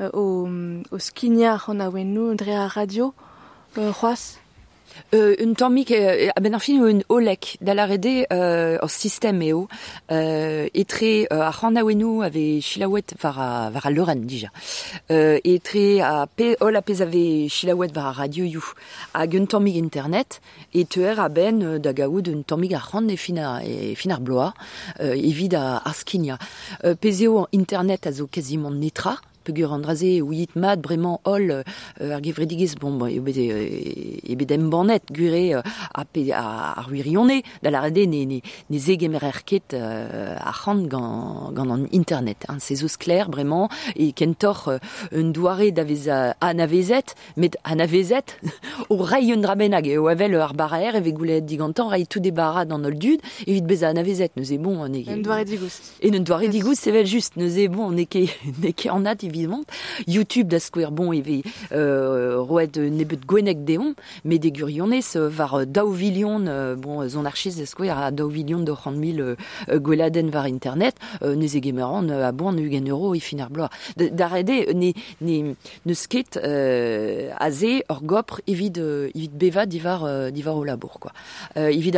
euh, 0.00 0.10
au, 0.12 0.48
au 0.90 0.98
skinia 0.98 1.56
radio, 2.66 3.14
euh 3.76 4.43
euh, 5.14 5.34
une 5.38 5.54
Tormik 5.54 5.90
euh, 5.90 6.28
ah 6.28 6.32
abenarfin 6.36 6.78
ou 6.80 6.86
une 6.86 7.02
Olek 7.08 7.58
d'alarede 7.60 8.26
euh, 8.32 8.78
au 8.82 8.88
système 8.88 9.42
eo 9.42 9.68
euh, 10.10 10.68
etre 10.74 11.04
euh, 11.04 11.26
à 11.30 11.50
Ranawenu 11.50 12.24
avait 12.24 12.60
Chilawet 12.60 13.04
vara 13.20 13.70
vara 13.70 13.90
Loren 13.90 14.26
déjà. 14.26 14.48
Euh, 15.10 15.38
etre 15.44 16.00
à 16.02 16.26
P 16.26 16.56
Ola 16.60 16.82
pesave 16.82 17.48
Chilawet 17.48 17.88
vara 17.88 18.12
Radio 18.12 18.44
You 18.44 18.64
à 19.14 19.26
une 19.26 19.46
Tormik 19.46 19.76
internet. 19.76 20.40
Et 20.72 20.84
ter 20.84 21.20
à 21.20 21.28
Ben 21.28 21.62
euh, 21.62 21.78
d'Agaou 21.78 22.20
d'une 22.20 22.44
Tormik 22.44 22.72
à 22.72 22.78
Ran 22.78 23.06
et 23.08 23.16
Fina 23.16 23.64
et 23.64 23.94
Finar 23.94 24.20
Bloa 24.20 24.54
euh, 25.00 25.14
évide 25.14 25.54
à 25.54 25.82
Arskinia 25.84 26.38
euh, 26.84 26.94
internet 27.52 28.06
à 28.06 28.12
zo 28.12 28.26
quasiment 28.26 28.70
netra 28.70 29.20
ou 29.48 30.32
yit 30.32 30.54
mat 30.56 30.76
bremañ 30.80 31.18
ol 31.24 31.50
euh, 32.00 32.20
bon 32.80 32.92
bon 32.98 33.06
ebet 33.06 33.34
euh, 33.50 34.16
ebet 34.28 34.52
em 34.52 34.68
banet 34.68 35.02
gure 35.10 35.56
euh, 35.56 35.62
a 35.94 36.04
pe 36.04 36.30
a, 36.32 36.72
a 36.78 36.82
ruirione 36.82 37.42
da 37.62 37.70
la 37.70 37.80
rede 37.80 38.06
ne 38.08 38.24
ne 38.24 38.40
ne 38.70 38.78
zegemer 38.78 39.22
er 39.22 39.44
ket 39.44 39.74
euh, 39.74 40.36
a 40.38 40.52
c'hant 40.52 40.82
gant 40.86 41.52
an 41.56 41.86
internet 41.92 42.44
hein, 42.48 42.58
se 42.58 42.74
eus 42.74 42.96
clair 42.96 43.28
bremañ 43.28 43.68
e 43.96 44.12
kentor 44.12 44.78
un 45.12 45.30
doare 45.30 45.70
davez 45.72 46.08
a 46.08 46.36
anavezet 46.40 47.14
met 47.36 47.56
anavezet 47.64 48.36
o 48.90 48.96
rai 48.96 49.32
un 49.32 49.40
drabenag 49.40 49.86
e 49.86 49.98
o 49.98 50.08
avel 50.08 50.34
ar 50.40 50.54
baraer 50.54 50.96
e 50.96 51.12
goulet 51.12 51.40
digantan 51.40 51.88
rai 51.88 52.06
tout 52.06 52.20
débarras 52.20 52.64
dans 52.64 52.82
ol 52.82 52.94
dud 52.98 53.20
evit 53.46 53.62
bez 53.62 53.84
a 53.84 53.88
anavezet 53.88 54.30
neus 54.36 54.52
e 54.52 54.58
bon 54.58 54.88
ne 54.88 55.04
Un 55.08 55.18
doare 55.18 55.44
digoust. 55.44 55.94
et 56.00 56.10
ne 56.10 56.18
doare 56.18 56.48
digous 56.48 56.74
sevel 56.74 57.06
just 57.06 57.36
neus 57.36 57.56
e 57.58 57.68
bon 57.68 57.90
ne 57.90 58.04
ket 58.12 58.28
ne 58.62 58.70
ket 58.72 58.90
an 58.90 59.06
at 59.06 59.22
YouTube 60.06 60.48
da 60.48 60.58
square 60.60 60.90
bon 60.92 61.12
eve 61.12 61.42
euh, 61.72 62.38
roet 62.40 62.76
euh, 62.78 62.88
nebet 62.90 63.20
gwenek 63.26 63.64
deon 63.64 63.94
mais 64.24 64.38
de 64.38 64.48
gurionez 64.48 65.02
euh, 65.16 65.28
var 65.28 65.54
euh, 65.54 65.64
daou 65.64 65.90
vilion 65.92 66.46
euh, 66.46 66.76
bon 66.76 67.06
zon 67.08 67.24
archiz 67.24 67.56
da 67.56 67.66
square 67.66 67.98
a 67.98 68.10
daou 68.10 68.28
vilion 68.28 68.60
de 68.60 68.72
c'hant 68.72 68.92
mil 68.92 69.20
euh, 69.20 69.36
euh, 69.68 69.78
gweladen 69.78 70.30
var 70.30 70.46
internet 70.46 70.94
euh, 71.22 71.34
nez 71.34 71.56
e 71.56 71.60
gemeran 71.62 72.08
euh, 72.10 72.26
a 72.28 72.32
bon 72.32 72.56
ugen 72.58 72.86
euro 72.88 73.14
e 73.14 73.20
fin 73.20 73.38
ar 73.40 73.50
bloaz 73.50 73.70
Da- 73.96 74.08
da 74.10 74.28
rede 74.28 74.72
ne 74.74 74.92
ne 75.20 75.54
neus 75.86 76.06
ket 76.06 76.36
euh, 76.42 77.30
a 77.38 77.50
ze 77.50 77.82
ur 77.90 78.02
gopr 78.02 78.40
evit 78.46 78.78
euh, 78.78 79.08
evit 79.14 79.30
beva 79.32 79.66
divar 79.66 80.04
euh, 80.04 80.30
divar 80.30 80.56
o 80.56 80.64
labour 80.64 80.98
quoi. 81.00 81.12
Euh, 81.56 81.68
evit 81.68 81.92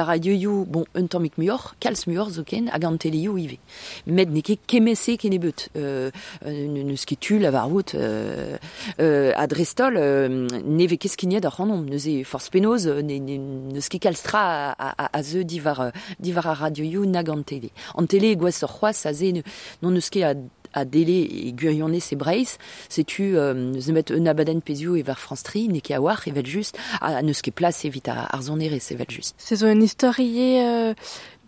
bon 0.66 0.84
un 0.94 1.06
tammik 1.06 1.38
muor 1.38 1.74
kalz 1.80 2.06
muor 2.06 2.30
zo 2.30 2.42
ken 2.44 2.68
hag 2.68 2.84
an 2.84 2.96
ive 3.04 3.58
met 4.06 4.26
ne 4.30 4.40
kemese 4.66 5.16
ken 5.16 5.32
e 5.32 5.38
beut 5.38 5.68
euh, 5.76 6.10
euh, 6.46 6.66
neus 6.68 7.04
ket 7.04 7.20
tul 7.26 7.44
a 7.44 7.50
var 7.50 7.66
out 7.68 7.94
euh, 7.94 8.56
euh, 9.00 9.32
a 9.34 9.46
drestol 9.46 9.96
euh, 9.96 10.46
ne 10.64 10.86
ve 10.86 10.96
keskiniet 10.96 11.44
ar 11.48 11.56
c'hanom 11.56 11.82
neus 11.84 12.06
e 12.06 12.22
force 12.22 12.50
penoz 12.54 12.86
euh, 12.86 13.02
ne, 13.02 13.18
ne, 13.18 13.38
neus 13.74 13.88
ket 13.90 13.98
kalstra 14.04 14.42
a, 14.70 14.74
a, 14.78 14.90
a, 15.06 15.10
a 15.18 15.22
zeu 15.22 15.42
divar, 15.42 15.80
euh, 15.80 15.90
divar 16.20 16.46
a 16.46 16.54
radioioù 16.54 17.06
nag 17.06 17.30
an 17.34 17.42
tele 17.42 17.72
an 17.98 18.06
tele 18.06 18.30
e 18.30 18.36
gwaz 18.38 18.62
ur 18.62 18.70
c'hoaz 18.70 19.06
a 19.10 19.12
ze 19.12 19.32
ne- 19.32 19.42
non 19.82 19.90
neus 19.96 20.10
ket 20.10 20.22
a 20.30 20.34
a 20.76 20.84
dele 20.84 21.22
e 21.24 21.52
gurionne 21.56 22.00
se 22.00 22.14
breiz, 22.20 22.58
setu 22.92 23.34
euh, 23.34 23.54
neus 23.54 23.88
emet 23.88 24.10
un 24.12 24.26
abaden 24.28 24.60
pezio 24.60 24.94
e 24.94 25.02
var 25.02 25.18
France 25.18 25.42
3, 25.42 25.68
ne 25.72 25.80
ket 25.80 25.96
a 25.96 26.00
war 26.02 26.20
evel 26.28 26.44
just, 26.44 26.76
a 27.00 27.22
neus 27.22 27.40
ket 27.40 27.54
plas 27.56 27.84
evit 27.88 28.08
a 28.12 28.26
arzonere 28.36 28.78
sevel 28.78 29.06
just. 29.08 29.34
Se 29.38 29.56
zo 29.56 29.66
un 29.72 29.80
historie 29.80 30.60
euh, 30.60 30.92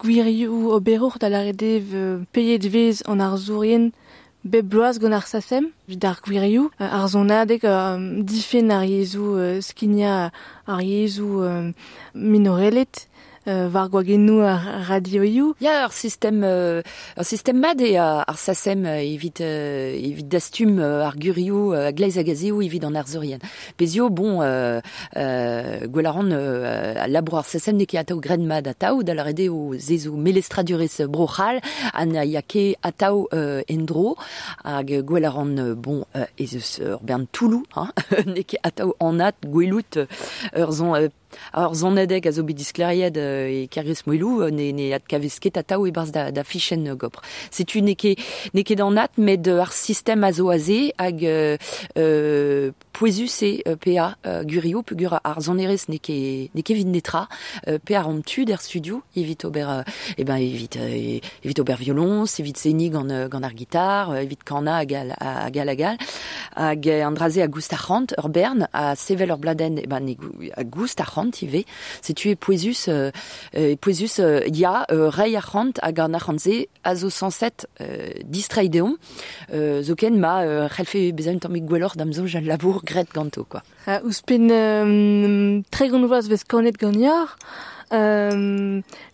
gwirioù 0.01 0.73
oberour 0.73 1.19
da 1.21 1.29
la 1.29 1.43
rede 1.43 1.79
ve 1.79 2.25
peyet 2.33 2.67
vez 2.67 3.03
be 4.45 4.63
bloaz 4.63 4.99
gant 4.99 5.17
ar 5.17 5.27
sasem, 5.27 5.71
evit 5.89 6.05
ar 6.05 6.21
gwirioù, 6.25 6.69
ar 6.79 7.07
zonadeg 7.11 7.65
euh, 7.67 7.99
difen 8.25 8.71
ar 8.75 8.87
yezou 8.87 9.37
euh, 9.37 9.61
skinia 9.65 10.31
ar 10.67 10.83
yezou 10.83 11.43
euh, 11.43 11.73
minorelet, 12.15 13.07
euh, 13.49 13.69
var 13.69 13.89
gwagenou 13.89 14.41
ar 14.43 14.61
radioioù. 14.89 15.55
Ya 15.61 15.85
ur 15.87 15.93
système 15.93 16.45
euh, 16.45 16.83
ur 17.17 17.25
système 17.25 17.59
mad 17.59 17.81
e 17.81 17.97
ar 17.97 18.39
sasem 18.39 18.85
euh, 18.87 19.01
evit 19.01 19.41
euh, 19.41 20.17
dastum 20.23 20.79
euh, 20.79 21.05
ar 21.07 21.17
gurioù 21.17 21.73
euh, 21.73 21.89
a 21.89 21.93
gleiz 21.93 22.19
a 22.19 22.23
gazeo 22.23 22.61
evit 22.61 22.85
an 22.85 22.93
bon 24.11 24.43
euh, 24.43 24.81
euh, 25.17 25.87
gwelaran 25.87 26.31
euh, 26.31 27.07
labour 27.07 27.39
ar 27.39 27.47
sasem 27.47 27.77
ne 27.77 27.85
ket 27.85 27.99
ataou 27.99 28.21
gren 28.21 28.45
mad 28.47 28.69
ataou 28.69 29.03
da 29.03 29.15
la 29.15 29.25
rede 29.25 29.49
o 29.49 29.75
zezou 29.75 30.17
melestradurez 30.17 31.07
brochal 31.09 31.61
an 31.95 32.15
a 32.15 32.25
yake 32.25 32.77
euh, 33.33 33.63
endro 33.69 34.17
hag 34.65 35.03
gwelaran 35.05 35.57
euh, 35.59 35.75
bon 35.75 36.05
euh, 36.17 36.27
ez 36.39 36.81
bern 37.03 37.27
toulou 37.33 37.63
hein, 37.77 37.89
ne 38.27 38.43
ket 38.43 38.61
ataou 38.63 38.95
an 39.01 39.21
at 39.21 39.37
gwelout 39.45 39.97
euh, 39.97 40.07
ur 40.57 40.73
zon 40.73 40.95
euh, 40.95 41.09
Alors 41.53 41.75
zonedek 41.75 42.27
a 42.27 42.33
zo 42.33 42.43
bet 42.43 42.57
diskleriet 42.57 43.17
euh, 43.17 43.65
e 43.65 43.69
kergez 43.69 44.07
moelou 44.07 44.43
euh, 44.43 44.51
ne, 44.51 44.73
ne 44.73 44.93
at 44.95 45.05
kavezket 45.09 45.57
a 45.57 45.63
tao 45.63 45.87
e 45.87 45.93
barz 45.93 46.13
da, 46.13 46.31
da 46.31 46.45
fichen 46.45 46.89
euh, 46.89 46.97
gopr. 46.97 47.21
Setu 47.51 47.83
ne 47.83 47.95
ket, 47.95 48.19
ne 48.55 48.63
ket 48.63 48.81
an 48.81 48.97
at 48.97 49.19
met 49.19 49.49
euh, 49.49 49.61
ar 49.61 49.73
sistem 49.73 50.25
euh, 50.25 51.59
euh, 52.99 53.09
poezus 53.09 53.43
e 53.43 53.63
euh, 53.67 53.77
PA 53.77 54.17
euh, 54.27 54.45
gurio 54.45 54.83
pegur 54.83 55.21
ar 55.23 55.41
zonerez 55.41 55.89
ne 55.89 55.99
ket, 55.99 56.51
ne 56.55 56.63
ket 56.63 56.75
vid 56.75 56.89
netra. 56.89 57.29
Euh, 57.69 57.79
pe 57.79 57.95
ar 57.95 58.09
an 58.09 58.21
tud 58.23 58.51
er 58.51 58.61
studio 58.61 59.03
evit 59.17 59.45
ober 59.45 59.69
euh, 59.69 59.83
e 60.19 60.25
ben 60.25 60.37
evit, 60.37 60.77
evit 61.45 61.59
ober 61.59 61.77
violon, 61.77 62.25
evit 62.39 62.57
senig 62.57 62.91
gant, 62.91 63.29
gant 63.29 63.43
ar 63.43 63.55
gitar, 63.55 64.15
evit 64.17 64.43
kana 64.45 64.79
a 64.79 64.85
gal 64.85 65.15
a 65.21 65.51
gal 65.51 65.69
a 65.69 65.77
gal 65.77 65.97
hag 66.57 66.89
euh, 66.89 67.07
an 67.07 67.13
draze 67.13 67.39
a 67.39 67.47
goust 67.47 67.75
bladen 69.39 69.81
ben 69.87 70.17
a 70.57 70.65
goust 70.65 71.03
ive 71.43 71.65
ya 74.53 74.87
rei 74.91 75.37
ar 75.37 75.47
c'hant 75.47 75.79
hag 75.83 76.01
an 76.01 76.15
ar 76.15 76.21
c'hantze 76.21 76.69
a 76.85 76.95
zo 76.95 77.11
107 77.11 77.67
euh, 77.81 78.11
distreideon 78.25 78.97
euh, 79.53 79.83
zo 79.83 79.95
ken 79.95 80.19
ma 80.19 80.69
c'helfe 80.69 81.13
bezañ 81.13 81.39
tammig 81.39 81.65
gwelloc'h 81.65 81.97
dam 81.97 82.13
zo 82.13 82.27
jal 82.27 82.45
labour 82.45 82.83
gret 82.89 83.13
ganto 83.15 83.45
quoi. 83.45 83.63
Ha, 83.87 84.01
ouspen 84.05 84.49
euh, 84.51 85.61
tre 85.71 85.89
gant 85.89 86.07
vez 86.07 86.45
kornet 86.49 86.77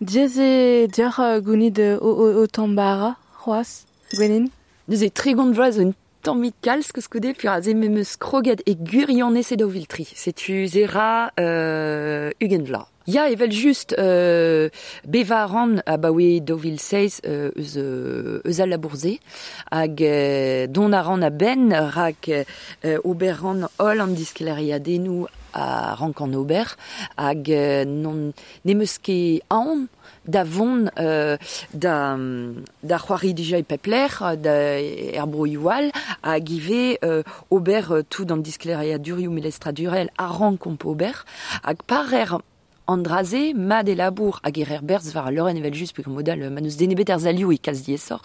diez 0.00 0.38
e 0.38 0.86
diar 0.86 1.18
gounid 1.42 1.78
o, 2.00 2.10
o, 2.10 2.30
o 2.42 2.46
tambara, 2.46 3.16
c'hoaz, 3.42 3.84
gwenin. 4.14 4.48
Deus 4.88 5.02
tre 5.10 5.34
gant 5.34 5.52
vloaz 5.52 5.78
un 5.82 5.92
tammig 6.24 6.54
kalz 6.64 6.90
keus 6.92 7.08
koude, 7.12 7.34
puis 7.36 7.48
a 7.48 7.60
ze 7.60 7.74
memeus 7.76 8.16
kroget 8.16 8.62
e 8.66 8.74
gurion 8.74 9.36
se 9.42 9.56
da 9.60 9.66
viltri. 9.66 10.06
Setu 10.14 10.66
zera 10.66 11.30
euh. 11.38 12.30
Ya 13.06 13.28
just 13.50 13.94
euh, 13.98 14.70
beva 15.06 15.44
ran 15.44 15.76
a 15.84 15.98
bawe 15.98 16.40
dovil 16.40 16.80
16 16.80 17.20
euh, 17.26 17.50
eus, 17.56 17.76
eus 17.76 18.60
a 18.60 18.66
labourze 18.66 19.18
hag 19.70 20.02
euh, 20.02 20.66
don 20.66 20.90
a 20.94 21.30
ben 21.30 21.74
rak 21.74 22.30
euh, 22.30 22.98
ober 23.04 23.32
ran 23.32 23.68
ol 23.78 24.00
an 24.00 24.14
a 25.52 25.94
rank 25.96 26.20
an 26.22 26.32
ober 26.32 26.76
hag 27.18 27.50
euh, 27.50 27.84
non 27.84 28.32
nemeus 28.64 28.98
da 30.26 30.44
vont 30.44 30.86
euh, 30.98 31.36
da, 31.74 32.16
da 32.82 32.98
c'hoari 32.98 33.34
dija 33.34 33.58
e 33.58 33.62
pepler, 33.62 34.36
da 34.36 34.80
er 34.80 35.24
a 36.22 36.40
give 36.40 36.98
euh, 37.04 37.22
euh, 37.52 38.02
tout 38.08 38.24
dans 38.24 38.36
diskleriadurioù 38.36 39.30
melestradurel 39.30 40.10
a 40.18 40.26
ran 40.28 40.56
komp 40.56 40.84
ober, 40.84 41.24
hag 41.62 41.82
parer 41.86 42.38
andraze, 42.86 43.54
mad 43.54 43.88
e 43.88 43.94
labour 43.94 44.40
hag 44.42 44.58
er 44.58 44.80
berz 44.82 45.14
var 45.14 45.26
a 45.26 45.30
loren 45.30 45.56
evel 45.56 45.72
just, 45.72 45.96
modal 46.06 46.50
manus 46.50 46.76
denebet 46.76 47.08
er 47.08 47.18
zalioù 47.18 47.52
e 47.52 47.58
kalz 47.58 47.84
diesor 47.86 48.20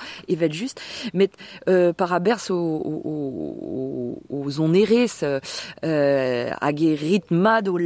just, 0.52 0.82
met 1.14 1.32
euh, 1.68 1.94
par 1.94 2.14
a 2.14 2.20
berz 2.20 2.50
o, 2.52 2.56
o, 2.56 2.94
o, 3.12 4.18
o, 4.30 4.50
zon 4.50 4.74
euh, 4.76 6.52
e 6.82 7.22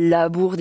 labour 0.10 0.56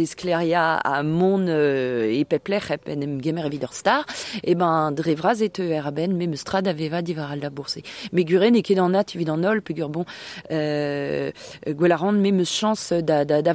a 0.85 1.03
mon 1.03 1.47
euh, 1.49 2.21
e 2.21 2.25
pepler 2.25 2.71
ep 2.71 2.89
en 2.89 3.01
em 3.01 3.21
gemer 3.23 3.47
ur 3.47 3.73
star, 3.73 4.05
e 4.45 4.55
ben 4.55 4.95
et 5.41 5.59
ben 5.93 6.17
me 6.17 6.27
meus 6.27 6.45
trad 6.45 6.67
a 6.67 6.73
veva 6.73 7.03
di 7.03 7.15
var 7.15 7.31
al 7.33 7.41
labourse. 7.41 7.81
Me 8.13 8.25
guren 8.25 8.55
e 8.55 8.63
ket 8.63 8.79
an 8.79 8.91
nat 8.91 9.15
evit 9.15 9.31
an 9.31 9.45
ol, 9.45 9.63
pegur 9.63 9.89
bon 9.89 10.05
euh, 10.51 11.31
gwelaran 11.67 12.13
me 12.13 12.33
meus 12.33 12.51
chans 12.51 12.93
da, 12.93 13.25
da, 13.25 13.41
da 13.43 13.53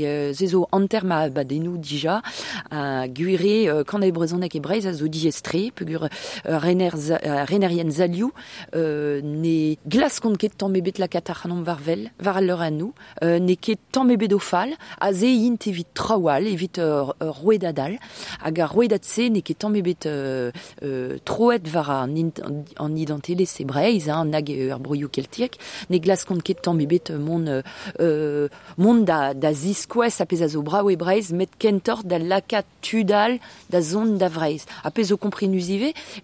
euh, 0.00 0.32
zezo 0.32 0.66
ma 1.04 1.20
abadenou 1.26 1.76
dija, 1.78 2.22
a 2.70 3.06
gure 3.08 3.68
euh, 3.68 3.84
kan 3.84 4.02
e 4.02 4.10
brezonek 4.12 4.54
e 4.56 4.60
breiz 4.60 4.86
a 4.86 4.92
zo 4.92 5.08
diestre, 5.08 5.70
pegur 5.74 6.08
euh, 6.08 6.58
rener, 6.58 6.96
za, 6.96 7.18
euh, 7.24 7.44
renerien 7.44 7.90
zaliou, 7.90 8.32
euh, 8.74 9.20
ne 9.22 9.76
glas 9.86 10.18
kont 10.20 10.36
ket 10.36 10.56
tamm 10.58 10.74
ebet 10.76 10.98
la 10.98 11.08
katarhanom 11.08 11.62
varvel, 11.62 12.10
var 12.20 12.40
leur 12.40 12.62
anou, 12.62 12.92
euh, 13.22 13.38
ne 13.38 13.54
ket 13.54 13.80
tamm 13.92 14.10
ebet 14.10 14.32
o 14.34 14.38
fal, 14.38 14.74
a 15.00 15.12
ze 15.12 15.26
int 15.26 15.66
evit 15.66 15.86
trawal, 15.94 16.46
evit 16.46 16.78
euh, 16.78 17.04
euh, 17.22 17.30
rouedadal, 17.30 17.98
hag 18.42 18.60
a 18.60 18.66
rouedat 18.66 19.04
se 19.04 19.28
ne 19.28 19.40
ket 19.40 19.64
euh, 20.06 20.50
euh, 20.82 21.18
troet 21.24 21.66
var 21.68 21.90
an, 21.90 22.14
int- 22.14 22.42
an, 22.44 22.64
an 22.78 22.96
idantele 22.96 23.46
se 23.46 23.64
breiz, 23.64 24.08
hein, 24.08 24.24
nag 24.26 24.50
euh, 24.50 24.70
ur 24.70 24.78
broioù 24.80 25.08
keltiek, 25.08 25.58
ne 25.90 25.98
glas 25.98 26.24
kont 26.26 26.42
ket 26.42 26.66
ebet 26.68 27.10
euh, 27.10 27.18
mon, 27.18 27.46
euh, 27.46 27.62
euh, 28.00 28.48
mon 28.76 29.02
da, 29.02 29.34
da 29.34 29.52
ziskouez 29.52 30.20
a 30.20 30.26
pez 30.26 30.42
a 30.42 30.48
zo 30.48 30.62
bra 30.62 30.77
brau 30.78 30.90
e 30.90 30.96
breiz 30.96 31.32
met 31.32 31.50
kentor 31.58 32.02
da 32.04 32.18
laka 32.18 32.62
tudal 32.82 33.38
da 33.70 33.80
zon 33.80 34.18
da 34.18 34.28
vreiz. 34.28 34.64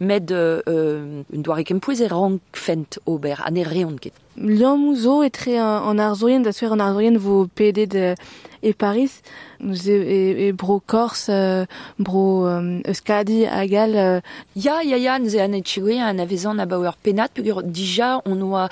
Met 0.00 0.30
euh, 0.30 0.60
euh, 0.68 1.22
un 1.32 1.42
doare 1.42 1.64
kempouez 1.64 2.00
e 2.00 2.08
rank 2.08 2.40
fent 2.52 2.98
ober, 3.06 3.40
an 3.44 3.56
e 3.56 3.64
reon 3.64 3.98
ket. 3.98 4.12
Liam 4.36 4.94
zo 4.96 5.22
etre 5.22 5.58
an, 5.60 5.98
arzoien, 5.98 6.42
da 6.42 6.50
an 6.70 6.80
arzoien 6.80 7.18
vo 7.18 7.48
de, 7.56 8.14
e 8.62 8.72
Paris, 8.72 9.22
e, 9.60 9.90
e, 9.90 10.48
e 10.48 10.52
bro 10.52 10.80
Kors, 10.86 11.26
euh, 11.28 11.66
bro 11.98 12.46
euh, 12.46 12.80
Euskadi 12.84 13.46
agal, 13.46 13.94
euh, 13.94 14.20
Ya, 14.56 14.82
ya, 14.82 14.96
ya, 14.96 15.18
nous 15.18 15.36
an 15.36 15.52
etchigwe 15.52 16.00
an 16.00 16.18
avezan 16.18 16.58
a 16.58 16.66
baour 16.66 16.96
penat, 16.96 17.28
peogwir 17.28 17.62
dija 17.62 18.22
on 18.24 18.40
oa 18.42 18.68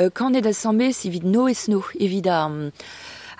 euh, 0.00 0.10
a 0.10 0.52
sambe 0.52 0.92
si 0.92 1.10
vid 1.10 1.24
no 1.24 1.48
es 1.48 1.68
no, 1.68 1.82
evit 1.98 2.26
a... 2.26 2.46
um, 2.46 2.70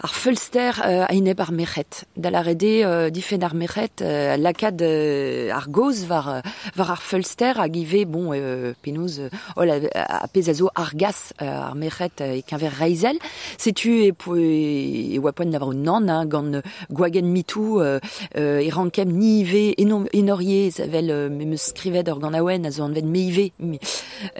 ar 0.03 0.15
fulster 0.15 0.83
euh, 0.85 1.05
a 1.07 1.15
ineb 1.15 1.41
ar 1.41 1.53
mechet. 1.53 2.05
Da 2.17 2.31
la 2.31 2.43
rede 2.43 2.83
euh, 2.85 3.11
difen 3.11 3.43
ar 3.43 3.55
mechet, 3.55 4.03
euh, 4.03 4.37
lakad 4.37 4.83
euh, 4.83 5.51
ar 5.53 5.69
goz 5.69 6.07
var, 6.07 6.29
euh, 6.29 6.41
var 6.75 6.91
ar 6.91 7.03
fulster 7.03 7.61
hag 7.61 7.77
ive, 7.77 8.05
bon, 8.07 8.33
euh, 8.33 8.73
penoz, 8.83 9.21
euh, 9.21 9.29
oh, 9.57 9.63
la, 9.63 9.77
a 9.95 10.27
pez 10.27 10.49
a 10.51 10.55
zo 10.55 10.71
ar 10.75 10.97
gas 10.97 11.33
euh, 11.41 11.47
ar 11.47 11.77
mechet 11.77 12.21
euh, 12.21 12.39
e 12.39 12.43
kenver 12.43 12.73
reizel. 12.79 13.17
Setu 13.59 13.93
e, 14.03 14.11
e, 14.11 15.15
e 15.15 15.19
wapon 15.19 15.53
navro 15.55 15.73
nan, 15.73 16.11
hein, 16.11 16.27
gant 16.27 16.53
euh, 16.55 16.63
gwagen 16.91 17.31
mitou, 17.31 17.81
euh, 17.81 18.01
euh, 18.37 18.59
e 18.59 18.71
rankem 18.71 19.09
ni 19.09 19.41
ive 19.43 19.75
eno, 19.79 20.05
enorye, 20.13 20.71
zavel 20.71 21.11
euh, 21.11 21.29
me 21.31 21.57
skrivet 21.57 22.09
ur 22.09 22.19
gant 22.19 22.35
aouen, 22.35 22.67
a 22.67 22.71
zo 22.73 22.83
anvet 22.83 23.07
me 23.07 23.21
ive, 23.21 23.51
me, 23.61 23.79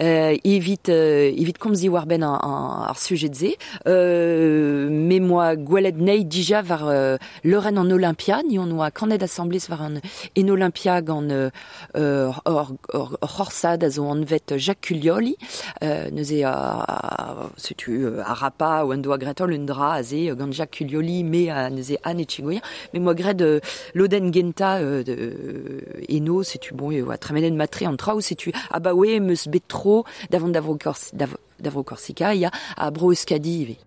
euh, 0.01 0.35
evit, 0.43 0.89
euh, 0.89 1.31
evit 1.31 1.57
komzi 1.57 1.87
war 1.87 2.05
ben 2.05 2.23
ar, 2.23 2.35
ar, 2.43 2.89
ar 2.89 2.99
sujet 2.99 3.33
ze. 3.33 3.55
Euh, 3.87 4.89
me 4.89 5.19
moi 5.19 5.52
gwelet 5.55 5.97
nei 5.97 6.23
dija 6.25 6.61
var 6.61 6.83
euh, 6.87 7.17
leuren 7.43 7.77
an 7.77 7.91
Olympia, 7.91 8.41
ni 8.43 8.59
on 8.59 8.71
oa 8.71 8.91
kanet 8.91 9.23
var 9.69 9.81
an 9.81 9.99
en 10.35 10.49
Olympia 10.49 11.01
gant 11.01 11.29
euh, 11.29 11.49
euh, 11.95 12.31
or, 12.45 12.73
or, 12.93 13.17
or 13.21 13.29
horsad 13.39 13.83
a 13.83 13.89
zo 13.89 14.05
anvet 14.09 14.57
Jacques 14.57 14.81
Culioli, 14.81 15.35
euh, 15.83 16.09
neuze 16.11 16.43
a, 16.43 17.49
setu 17.57 18.05
euh, 18.05 18.21
a 18.25 18.33
rapa 18.33 18.83
ou 18.85 18.91
an 18.91 18.97
doa 18.97 19.17
gretol 19.17 19.53
un 19.53 19.65
dra 19.65 19.93
a 19.95 20.03
ze 20.03 20.33
gant 20.33 20.51
Jacques 20.51 20.77
Culioli 20.77 21.23
me 21.23 21.49
a 21.49 21.69
neuze 21.69 21.97
an 22.03 22.17
etchigoia, 22.17 22.61
me 22.93 22.99
moi 22.99 23.13
gret 23.13 23.41
euh, 23.41 23.59
loden 23.93 24.31
genta 24.31 24.77
euh, 24.77 25.03
eno, 26.09 26.43
setu 26.43 26.73
bon, 26.73 26.91
e 26.91 27.01
oa 27.01 27.17
tremenen 27.17 27.55
matre 27.55 27.87
an 27.87 27.97
trao, 27.97 28.21
setu 28.21 28.51
a 28.71 28.79
ba 28.79 28.93
oe 28.93 29.19
meus 29.19 29.47
bet 29.47 29.63
davant 30.29 30.51
davro, 30.51 30.77
davro, 31.13 31.37
davro 31.59 31.83
Corsica, 31.83 32.31
a 32.77 32.91
bro 32.91 33.11
euskadi 33.11 33.77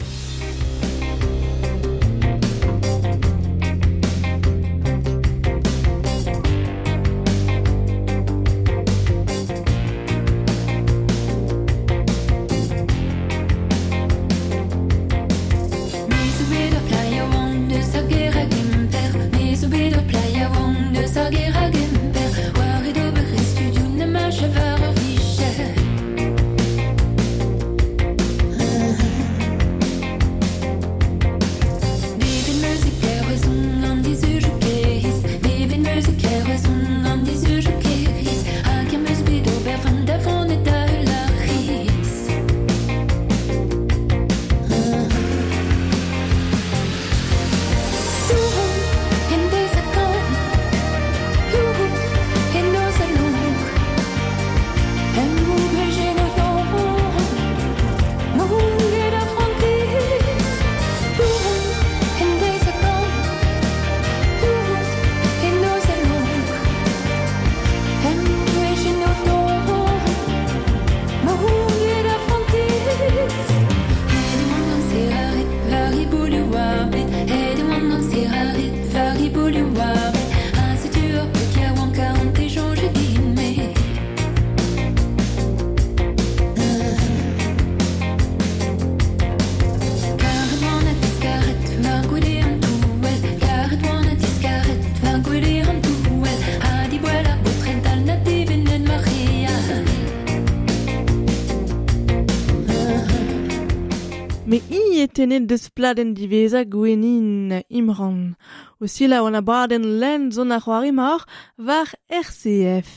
tennet 105.16 105.46
deus 105.48 105.70
pladenn 105.76 106.12
diveza 106.14 106.60
gwenin 106.64 107.62
Imran. 107.70 108.34
Aussi 108.80 109.06
la 109.08 109.22
on 109.24 109.34
a 109.34 109.40
abadenn 109.40 109.86
len 110.00 110.30
zon 110.30 110.52
a 110.52 110.58
c'hoari 110.60 110.92
mar 110.92 111.24
war 111.66 111.88
RCF. 112.24 112.90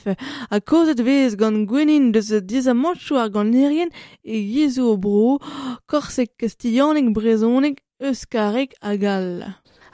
A 0.56 0.60
kozet 0.60 1.00
vez 1.08 1.38
gant 1.40 1.64
gwenin 1.70 2.12
deus 2.12 2.30
dizamantchou 2.50 3.22
ar 3.24 3.30
ganerien 3.36 3.90
e 4.24 4.36
gizo 4.52 4.92
o 4.94 4.98
bro, 4.98 5.40
korsek 5.88 6.36
kastillanek 6.40 7.14
brezonek 7.16 7.80
euskarek 8.04 8.76
a 8.82 8.98
gal. 9.04 9.30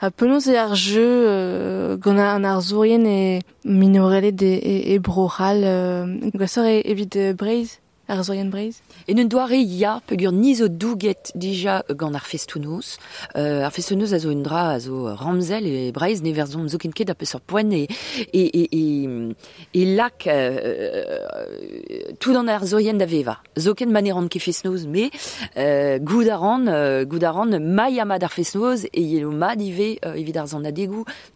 A 0.00 0.10
penaos 0.10 0.46
e 0.50 0.58
ar 0.58 0.74
jeu 0.74 1.14
euh, 1.30 1.96
gant 2.02 2.18
an 2.18 2.44
ar 2.44 2.60
zourien 2.60 3.06
e 3.06 3.40
minorelet 3.64 4.42
e, 4.42 4.54
e, 4.72 4.74
e 4.94 4.98
brochal, 4.98 5.62
euh, 5.62 6.30
gwasor 6.34 6.66
e, 6.74 6.82
evit 6.90 7.14
e 7.14 7.32
breiz 7.38 7.78
ar 8.08 8.22
zourien 8.24 8.50
breiz. 8.50 8.80
En 9.08 9.18
un 9.18 9.28
doare 9.28 9.58
ya 9.58 10.00
pegur 10.06 10.32
nizo 10.32 10.68
douget 10.68 11.32
dija 11.34 11.82
gant 11.88 12.14
ar 12.14 12.26
festounouz. 12.26 12.96
Euh, 13.36 13.64
ar 13.66 13.72
festounouz 13.72 14.12
a 14.14 14.18
zo 14.18 14.30
un 14.30 14.42
dra 14.42 14.74
a 14.74 14.78
zo 14.80 15.14
ramzel 15.14 15.66
e 15.66 15.92
breiz 15.92 16.22
ne 16.22 16.32
verzon 16.32 16.68
zo 16.68 16.78
ken 16.78 16.92
ket 16.92 17.10
a 17.10 17.14
peus 17.14 17.34
ur 17.34 17.40
poen 17.40 17.72
e, 17.72 17.86
e, 18.32 18.42
e, 18.60 18.64
e, 18.72 18.82
e 19.74 19.84
lak 19.96 20.26
euh, 20.26 22.14
tout 22.20 22.36
an 22.36 22.48
ar 22.48 22.66
zoien 22.66 22.98
da 22.98 23.06
veva. 23.06 23.38
Zo 23.58 23.74
ken 23.74 23.92
maneran 23.92 24.28
ke 24.28 24.40
festounouz, 24.40 24.86
me 24.86 25.10
euh, 25.56 25.98
goud 25.98 26.28
a 26.28 26.36
ran, 26.36 26.66
euh, 26.66 27.04
goud 27.04 27.24
a 27.24 27.32
ran 27.32 27.58
mai 27.60 27.98
amad 28.00 28.22
ar 28.22 28.32
festounouz 28.32 28.86
e 28.92 29.02
yelo 29.02 29.32
mad 29.32 29.60
ive 29.60 29.96
euh, 30.04 30.14
evit 30.14 30.36
ar 30.36 30.46
zan 30.46 30.64
adegou 30.64 31.04
euh, 31.06 31.35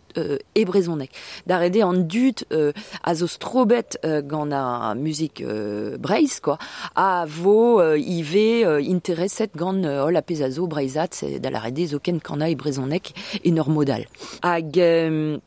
e 0.54 0.64
brezonek. 0.64 1.10
Darede 1.46 1.82
an 1.84 2.06
dut 2.06 2.44
euh, 2.52 2.72
a 3.02 3.14
zo 3.14 3.26
strobet 3.26 3.98
euh, 4.04 4.22
gant 4.22 4.50
a 4.52 4.94
musik 4.94 5.40
euh, 5.40 5.96
breiz, 5.98 6.40
quoi, 6.40 6.58
a 6.94 7.24
vo 7.26 7.80
euh, 7.80 7.98
ive 7.98 8.64
euh, 8.64 8.80
intereset 8.80 9.50
gant 9.56 9.84
euh, 9.84 10.04
ol 10.04 10.16
a 10.16 10.50
zo 10.50 10.66
breizat, 10.66 11.24
da 11.40 11.50
la 11.50 11.60
rede 11.60 11.86
zo 11.86 11.98
ken 11.98 12.20
kana 12.20 12.50
e 12.50 12.56
modal. 13.68 14.06
Hag... 14.42 14.78
Euh, 14.78 15.38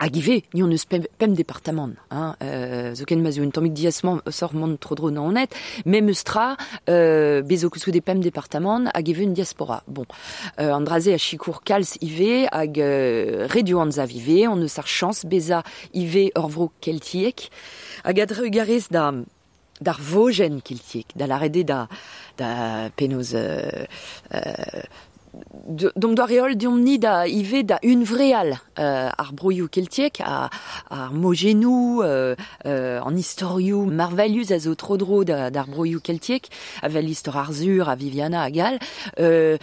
Hag 0.00 0.16
ive, 0.16 0.42
ni 0.54 0.62
on 0.62 0.70
eus 0.70 0.84
pem, 0.86 1.34
departament, 1.34 1.96
hein, 2.10 2.36
euh, 2.44 2.94
zo 2.94 3.04
ken 3.04 3.24
un 3.26 3.68
diasman 3.74 4.20
sor 4.30 4.54
mont 4.54 4.76
tro 4.78 4.94
dro 4.94 5.10
nan 5.10 5.32
net, 5.34 5.50
me 5.86 6.00
meus 6.00 6.22
tra, 6.22 6.56
euh, 6.88 7.42
bezo 7.42 7.68
pem 8.00 8.20
departement, 8.20 8.86
hag 8.94 9.08
ive 9.08 9.26
un 9.26 9.32
diaspora. 9.34 9.82
Bon, 9.88 10.06
euh, 10.60 10.72
an 10.72 10.82
draze 10.82 11.08
a 11.08 11.18
kalz 11.64 11.96
ive, 12.00 12.46
hag 12.52 12.78
euh, 12.78 13.48
redu 13.50 13.76
an 13.80 13.90
zav 13.90 14.12
ive, 14.12 14.46
on 14.48 14.62
eus 14.62 14.78
ar 14.78 14.86
chans 14.86 15.24
beza 15.26 15.64
ive 15.92 16.30
ur 16.36 16.48
vro 16.48 16.70
keltiek, 16.80 17.50
hag 18.04 18.20
adre 18.20 18.48
garez 18.50 18.86
da, 18.90 19.12
d'ar 19.80 19.98
vogen 19.98 20.60
keltiek, 20.60 21.06
da 21.16 21.26
da, 21.26 21.88
da. 22.38 22.90
Euh, 23.00 23.84
euh, 24.34 24.82
d'Oriol 26.14 26.56
diomni 26.56 26.98
da 26.98 27.26
ive 27.26 27.62
da 27.64 27.78
un 27.84 28.02
vreal 28.04 28.58
euh, 28.78 29.10
ar 29.16 29.32
keltiek 29.68 30.20
a 30.24 30.48
ar 30.90 31.12
mogenou 31.12 32.02
euh, 32.02 32.34
euh, 32.66 33.00
historiou 33.16 33.84
marvalius 33.86 34.50
a 34.52 34.58
zo 34.58 34.74
tro 34.74 34.96
dro 34.96 35.24
da- 35.24 35.50
d'ar 35.50 35.66
keltiek 36.00 36.48
avel 36.82 37.08
istor 37.08 37.36
ar 37.36 37.52
zur 37.52 37.88
a 37.88 37.94
Viviana 37.96 38.42
a 38.42 38.50
gal 38.50 38.78
euh, 39.20 39.58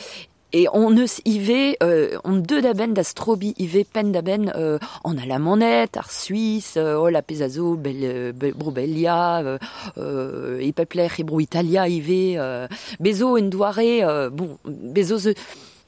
et 0.53 0.67
on 0.73 0.95
eus 0.95 1.21
ive, 1.25 1.75
euh, 1.83 2.17
on 2.23 2.35
deux 2.35 2.61
d'aben 2.61 2.93
d'astrobi 2.93 3.53
ive 3.57 3.83
pen 3.85 4.11
d'aben 4.11 4.53
euh, 4.55 4.77
en 5.03 5.17
a 5.17 5.25
la 5.25 5.39
monette, 5.39 5.97
ar 5.97 6.11
Suisse, 6.11 6.75
euh, 6.77 7.21
pesazo, 7.21 7.75
bel, 7.75 7.97
euh, 8.03 8.31
bel, 8.31 8.53
bro 8.53 8.71
Bellia, 8.71 9.39
euh, 9.39 9.57
euh, 9.97 10.59
e 10.59 10.71
pepler 10.71 11.07
e 11.19 11.23
bro 11.23 11.39
Italia 11.39 11.87
ive, 11.87 12.37
euh, 12.37 12.67
bezo 12.99 13.37
en 13.37 13.49
doare, 13.49 13.79
euh, 13.79 14.29
bon, 14.29 14.57
bezo 14.65 15.17
ze, 15.17 15.33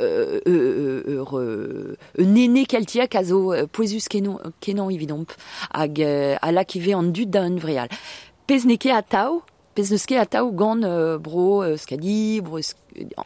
euh, 0.02 0.39
euh, 0.48 1.04
euh, 1.08 1.24
euh, 1.34 1.96
euh, 2.20 2.24
nene 2.24 2.65
keltiak 2.65 3.15
a 3.15 3.24
zo 3.24 3.54
euh, 3.54 3.65
poezus 3.72 4.08
kenon, 4.08 4.38
kenon 4.62 4.89
evidomp 4.89 5.32
hag 5.74 6.02
euh, 6.02 6.36
a 6.41 6.52
la 6.52 6.65
kive 6.65 6.93
an 6.93 7.12
da 7.12 7.50
vreal. 7.50 7.89
Pez 8.46 8.65
neke 8.65 8.91
a 8.91 9.02
tao, 9.02 9.41
pez 9.78 9.92
neus 9.94 10.08
ket 10.10 10.18
a 10.18 10.26
tao 10.26 10.50
gant 10.52 10.82
euh, 10.84 11.20
bro 11.22 11.62
euh, 11.62 11.78
skadi, 11.78 12.42
bro 12.42 12.60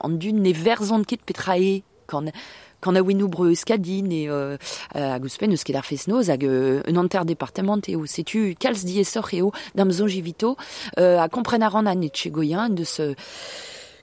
an 0.02 0.18
dud 0.20 0.36
ne 0.36 0.52
verzont 0.52 1.08
ket 1.08 1.24
petrae 1.24 1.82
kan 2.12 2.28
kan 2.82 2.98
a 2.98 3.02
winou 3.02 3.30
bro 3.32 3.48
euskadi 3.48 4.02
ne 4.04 4.26
euh, 4.28 4.58
euh, 4.96 5.14
hag 5.14 5.24
eus 5.24 5.64
ket 5.64 5.76
ar 5.80 5.88
fes 5.88 6.08
noz 6.12 6.30
hag 6.34 6.44
euh, 6.44 6.82
un 6.88 6.98
anter 7.00 7.24
departement 7.26 7.80
eo 7.88 8.06
setu 8.06 8.56
kalz 8.60 8.84
diesor 8.84 9.30
eo 9.38 9.54
d'am 9.76 9.92
zo 9.92 10.10
jivito 10.12 10.58
euh, 11.00 11.22
a 11.22 11.30
kompren 11.30 11.64
a 11.64 11.70
ran 11.70 11.88
an 11.88 12.02
etche 12.02 12.28
goyen 12.28 12.70
de 12.70 12.84
ce 12.84 13.14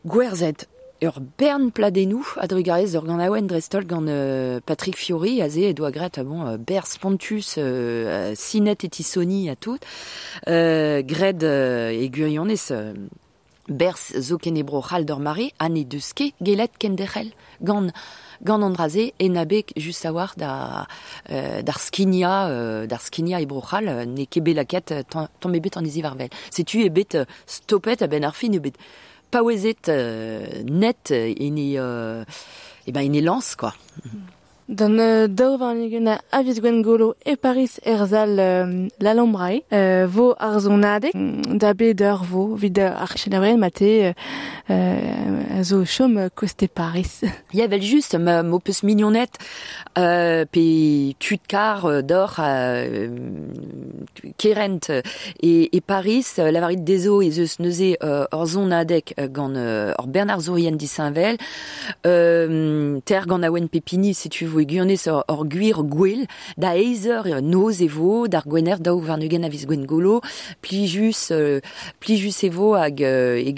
gwerzet 0.06 0.68
ur 1.02 1.20
bern 1.38 1.70
pladenou 1.70 2.26
a 2.36 2.46
drugarez 2.46 2.94
ur 2.96 3.04
gant 3.04 3.18
drestol 3.46 3.84
euh, 4.08 4.60
Patrick 4.64 4.96
Fiori 4.96 5.40
a 5.42 5.48
ze 5.48 5.68
edo 5.70 5.88
gret 5.90 6.18
a 6.18 6.24
bon 6.24 6.46
euh, 6.46 6.56
ber 6.56 6.86
spontus 6.86 7.54
euh, 7.58 8.32
sinet 8.34 8.84
et 8.84 8.88
tisoni 8.88 9.48
a 9.48 9.56
tout 9.56 9.78
euh, 10.48 11.02
gred 11.02 11.44
euh, 11.44 11.90
e 11.90 12.08
zo 14.18 14.38
kenebro 14.38 14.80
c'hal 14.80 15.04
d'ur 15.04 15.20
mare 15.20 15.52
an 15.60 15.76
e 15.76 15.84
deus 15.84 16.12
ket 16.14 16.34
gelet 16.40 16.70
kenderel 16.78 17.30
gant 17.60 17.92
gant 18.42 18.62
andraze 18.62 19.12
en 19.20 19.36
abek 19.36 19.72
just 19.76 20.06
da 20.36 20.86
euh, 21.30 21.62
d'ar 21.62 21.78
skinia 21.78 23.44
brochal 23.46 23.88
euh, 23.88 24.04
ne 24.04 24.24
ket 24.24 24.40
belaket 24.40 24.94
tan 25.10 25.28
tan 25.38 25.50
bet 25.50 25.76
an 25.76 25.84
izi 25.84 26.02
varvel 26.02 26.28
stopet 27.46 28.02
a 28.02 28.06
ben 28.06 28.24
ar 28.24 28.34
fin 28.34 28.52
e 28.54 28.58
bet 29.28 29.38
paouezet 29.38 29.88
euh, 29.88 30.62
net 30.64 31.10
euh, 31.10 31.34
en 31.40 31.56
e 31.56 31.78
euh, 31.78 32.24
e 32.86 32.92
ben 32.92 33.10
en 33.10 33.24
lance 33.24 33.56
quoi 33.56 33.74
Dan 34.68 34.98
uh, 35.00 35.24
daou 35.32 35.56
varnigen 35.56 36.10
a 36.12 36.18
avis 36.36 36.58
gwen 36.60 36.82
golo 36.84 37.14
e 37.24 37.38
Paris 37.40 37.78
erzal 37.88 38.36
uh, 38.36 38.88
la 39.00 39.14
lombrai, 39.16 39.62
uh, 39.72 40.04
vo 40.12 40.34
ar 40.36 40.58
zonadek, 40.60 41.14
mm, 41.16 41.56
da 41.56 41.72
bet 41.72 42.00
ur 42.04 42.20
vo, 42.28 42.58
mate 43.56 44.14
zo 45.62 45.84
chom 45.84 46.28
koste 46.34 46.68
Paris. 46.68 47.24
Il 47.52 47.58
y 47.58 47.62
avait 47.62 47.80
juste 47.80 48.14
ma 48.14 48.42
mo 48.42 48.58
peus 48.58 48.82
mignonnette 48.82 49.38
euh, 49.96 50.44
euh, 50.54 52.02
d'or 52.02 52.36
euh, 52.38 53.08
Kerent 54.36 54.90
euh, 54.90 55.02
et, 55.40 55.76
et 55.76 55.80
Paris 55.80 56.24
euh, 56.38 56.50
la 56.50 56.60
varit 56.60 56.76
des 56.76 57.08
eaux 57.08 57.22
et 57.22 57.30
zeus 57.30 57.58
neuze 57.58 57.96
euh, 58.02 58.26
or 58.32 58.46
zon 58.46 58.70
adek 58.70 59.14
euh, 59.18 59.28
gant 59.28 59.54
euh, 59.56 59.92
or 59.98 60.06
Bernard 60.06 60.40
Zorien 60.40 60.72
di 60.72 60.86
Saint-Vel 60.86 61.36
euh, 62.06 63.00
ter 63.04 63.26
gant 63.26 63.42
awen 63.42 63.68
pepini 63.68 64.14
si 64.14 64.28
tu 64.28 64.44
veux 64.46 64.57
guionnes 64.64 65.06
or, 65.06 65.24
or 65.28 65.44
guir 65.46 65.82
gwell 65.82 66.26
da 66.56 66.74
eizer 66.76 67.26
euh, 67.26 67.40
noz 67.40 67.82
evo 67.82 68.28
d'ar 68.28 68.46
gwener 68.46 68.78
gwen 69.66 69.86
golo 69.86 70.20
pli 70.62 70.86
jus 70.86 71.30
euh, 71.30 71.60
pli 72.00 72.16
jus 72.18 72.42
evo 72.44 72.74
hag 72.74 73.02
euh, 73.02 73.38
e 73.38 73.52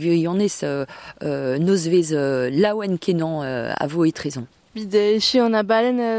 euh, 0.64 0.84
euh, 1.22 1.58
noz 1.58 1.88
vez 1.88 2.12
euh, 2.12 2.50
kenan 2.98 3.42
euh, 3.42 3.72
a 3.76 3.86
vo 3.86 4.04
e 4.04 4.12
trezon. 4.12 4.46
Uh, 4.76 4.84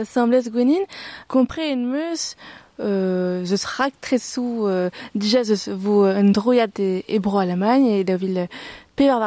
uh, 0.03 0.85
kompre 1.27 1.59
en 1.59 1.77
meus, 1.77 2.35
euh, 2.79 3.45
zeus 3.45 3.65
rak 3.65 3.93
tresou, 4.01 4.67
uh, 4.67 4.89
dija 5.15 5.43
vo 5.77 6.03
un 6.05 6.31
droiad 6.31 6.79
e, 6.79 7.03
e 7.07 7.19
e 7.19 8.03
da 8.03 8.17
vil 8.17 8.47
pevar 8.95 9.21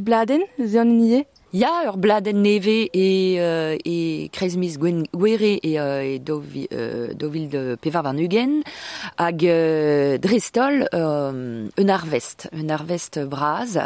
bladen. 0.00 0.40
Ya 1.56 1.88
ur 1.88 1.96
bladen 1.96 2.42
neve 2.42 2.90
e, 2.92 3.38
euh, 3.40 3.78
e 3.82 4.28
gwen 4.76 5.06
gwere 5.10 5.58
e, 5.62 5.78
euh, 5.78 6.02
e 6.04 6.18
dovi, 6.18 6.68
euh, 6.70 7.14
dovil 7.14 7.48
de 7.48 7.78
pevar 7.80 8.02
van 8.02 8.18
Ugen 8.18 8.62
hag 9.16 9.42
euh, 9.42 10.18
drestol 10.18 10.86
euh, 10.92 11.66
un 11.78 11.88
arvest, 11.88 12.50
un 12.52 12.68
arvest 12.68 13.20
braz. 13.24 13.78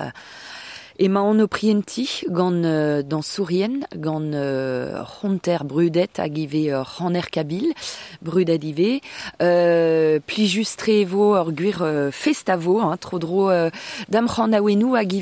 E 1.01 1.09
ma 1.09 1.23
an 1.25 1.39
o 1.41 1.47
prienti 1.49 2.27
gant 2.29 2.63
euh, 2.63 3.03
dans 3.03 3.23
Sourien 3.23 3.81
gant 3.97 4.35
euh, 4.35 5.03
honter 5.23 5.65
brudet 5.65 6.11
hag 6.19 6.37
ive 6.37 6.69
euh, 6.69 6.83
ranner 6.83 7.31
kabil 7.33 7.73
brudet 8.21 8.61
ive 8.69 9.01
euh, 9.41 10.19
pli 10.27 10.47
justre 10.47 10.91
evo 10.91 11.37
ur 11.39 11.83
euh, 11.83 12.11
festavo 12.11 12.81
hein, 12.83 12.99
tro 12.99 13.19
dro 13.19 13.49
euh, 13.49 13.71
dam 14.11 14.29
c'han 14.29 14.53
awenou 14.53 14.95
hag 14.95 15.15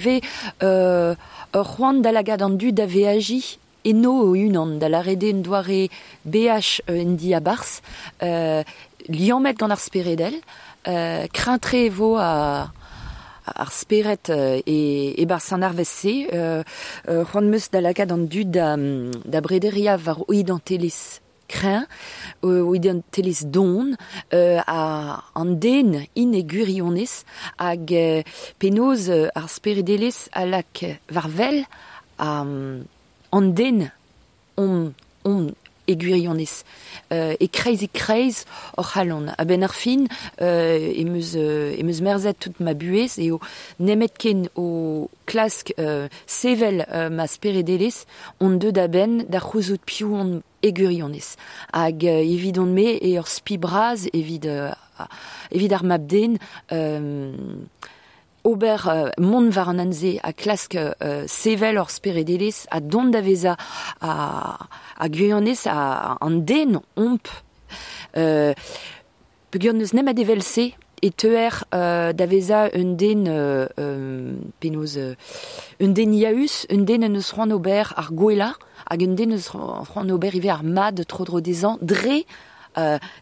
euh, 0.64 1.14
ur 1.54 1.64
c'hoant 1.64 2.00
da 2.02 2.12
lagad 2.12 2.42
an 2.42 2.56
du 2.56 2.72
da 2.72 2.86
veaji 2.86 3.58
eno 3.84 4.32
unan 4.32 4.78
da 4.78 4.88
la 4.88 5.00
rede 5.00 5.32
un 5.32 5.40
doare 5.42 5.88
BH 6.24 6.82
euh, 6.90 7.02
en 7.02 7.16
di 7.16 7.34
a 7.34 7.40
bars 7.40 7.80
euh, 8.22 8.62
liamet 9.08 9.54
gant 9.54 9.70
ar 9.70 9.80
speredel 9.80 10.34
euh, 10.88 11.26
craintre 11.32 11.74
ar 13.56 13.70
euh, 14.30 14.60
e, 14.66 15.14
e 15.16 15.24
bar 15.24 15.40
euh, 15.50 16.62
euh, 17.08 17.24
kreñv 21.48 21.86
o 22.42 22.74
e 22.74 22.80
an 22.88 23.00
telez 23.10 23.44
don 23.44 23.96
euh, 24.32 24.60
a 24.66 25.24
an 25.34 25.54
den 25.58 26.06
in 26.14 26.34
e 26.34 26.42
gurionez 26.42 27.24
hag 27.58 27.92
euh, 27.92 28.22
penoz 28.58 29.08
euh, 29.10 29.28
ar 29.34 29.48
speredelez 29.48 30.28
a 30.32 30.46
lak 30.46 30.84
varvel 31.10 31.64
a 32.18 32.42
um, 32.42 32.84
an 33.32 33.54
den 33.54 33.90
on, 34.56 34.92
on, 35.24 35.54
e 35.88 35.96
gurionez. 35.96 36.64
Euh, 37.12 37.34
e 37.40 37.48
kreiz 37.48 37.82
e 37.82 37.88
kreiz 37.88 38.44
or 38.76 38.86
c'halon. 38.92 39.26
A 39.36 39.44
ben 39.44 39.62
ar 39.64 39.74
fin, 39.74 40.04
euh, 40.40 40.78
e 40.78 41.04
meus, 41.04 41.34
euh, 41.34 41.74
merzet 42.02 42.34
tout 42.34 42.52
ma 42.60 42.74
klask 45.26 45.74
euh, 45.78 46.08
sevel 46.26 46.86
euh, 46.92 47.10
ma 47.10 47.26
on 48.40 48.50
deud 48.50 48.78
ben 48.88 49.24
da 49.28 49.40
c'houzout 49.40 49.80
piou 49.84 50.14
on 50.14 50.42
e 50.62 50.70
gurionez. 50.70 51.36
Hag 51.72 52.04
euh, 52.06 52.22
on 52.58 52.66
me 52.66 52.98
e 53.02 53.16
ur 53.16 53.26
spi 53.26 53.58
braz 53.58 54.08
evit, 54.12 54.42
euh, 54.44 54.70
mabden 55.82 56.38
euh, 56.72 57.32
ober 58.44 58.88
euh, 58.88 59.10
mont 59.18 59.50
war 59.54 59.68
an 59.68 59.78
anze 59.78 60.18
a 60.22 60.32
klask 60.32 60.74
euh, 60.76 61.24
sevel 61.26 61.76
ur 61.76 61.90
speredeles 61.90 62.66
a 62.70 62.80
don 62.80 63.10
da 63.10 63.20
veza 63.20 63.56
a, 64.00 64.58
a 64.98 65.08
guyonez 65.08 65.66
a 65.66 66.16
an 66.20 66.42
omp 66.96 67.28
euh, 68.16 68.54
peogwir 69.50 69.74
neus 69.74 69.92
nem 69.92 70.08
a 70.08 70.12
develse 70.12 70.72
e 71.02 71.10
teuer 71.10 71.64
euh, 71.74 72.12
da 72.12 72.26
veza 72.26 72.68
un 72.74 72.96
den 72.96 73.26
euh, 73.28 73.66
euh, 73.78 74.34
penoz 74.60 74.96
euh, 74.98 75.14
un 75.80 75.94
iaus 76.12 76.66
un 76.70 77.50
ober 77.50 77.84
un 80.50 80.62
mad 80.62 81.06
tro 81.06 81.24
dro 81.24 81.40
dezan 81.40 81.78
dre 81.80 82.24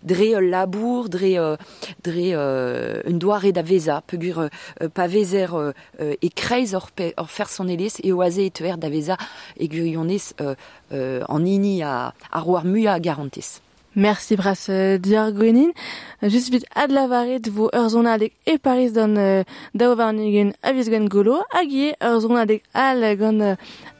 dre 0.03 0.35
euh, 0.35 0.41
labour, 0.41 1.09
dre, 1.09 1.39
euh, 1.39 1.57
dre 2.05 2.33
euh, 2.35 3.03
un 3.07 3.17
doare 3.17 3.53
da 3.53 3.63
veza, 3.63 4.03
peogwir 4.07 4.39
euh, 4.39 4.49
euh, 4.83 4.89
pa 4.89 5.07
vezer 5.07 5.55
euh, 5.55 5.73
euh, 6.01 6.15
e 6.23 6.29
kreiz 6.31 6.75
or, 6.75 6.91
or 7.17 7.29
son 7.49 7.69
eles 7.69 8.01
e 8.03 8.13
oaze 8.13 8.39
e 8.47 8.51
teuer 8.51 8.77
da 8.77 8.89
veza 8.89 9.17
e 9.59 9.69
gurionez 9.69 10.35
euh, 10.41 10.55
euh, 10.93 11.23
an 11.29 11.45
ini 11.45 11.83
a, 11.83 12.13
a 12.33 12.41
roar 12.41 12.65
mua 12.65 12.93
a 12.93 13.01
garantez. 13.01 13.61
Merci 13.97 14.37
bras 14.37 14.69
diar 15.01 15.33
gwenin. 15.33 15.73
Uh, 16.21 16.29
just 16.29 16.51
vit 16.51 16.67
ad 16.75 16.93
lavaret 16.93 17.49
vo 17.49 17.71
ur 17.73 17.89
zonadek 17.89 18.35
e 18.45 18.59
Paris 18.59 18.93
dan 18.93 19.17
uh, 19.17 19.41
daou 19.73 19.97
varnigen 19.97 20.53
avis 20.61 20.91
gwen 20.93 21.09
golo, 21.09 21.41
hag 21.49 21.73
ur 21.73 22.21
zonadek 22.21 22.63
al 22.75 23.17
gant 23.17 23.57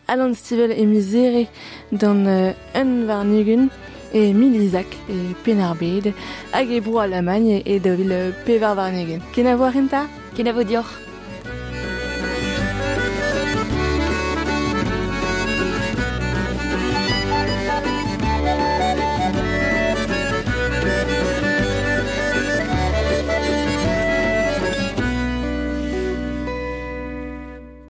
Alan 0.07 0.35
Stivel 0.35 0.71
e 0.71 0.85
mizere 0.85 1.47
dan 1.91 2.27
uh, 2.27 2.53
un 2.75 3.71
e 4.13 4.33
milizak 4.33 4.87
e 5.09 5.35
penarbed 5.45 6.15
hag 6.53 6.71
e 6.71 6.81
bro 6.81 6.99
Alemagne 6.99 7.63
e 7.65 7.79
da 7.79 7.97
vil 7.97 8.11
uh, 8.11 8.33
pevar 8.45 8.75
varnigen. 8.77 9.23
Ken 9.33 9.47
a 9.47 9.57
voir 9.57 9.75
enta? 9.77 10.07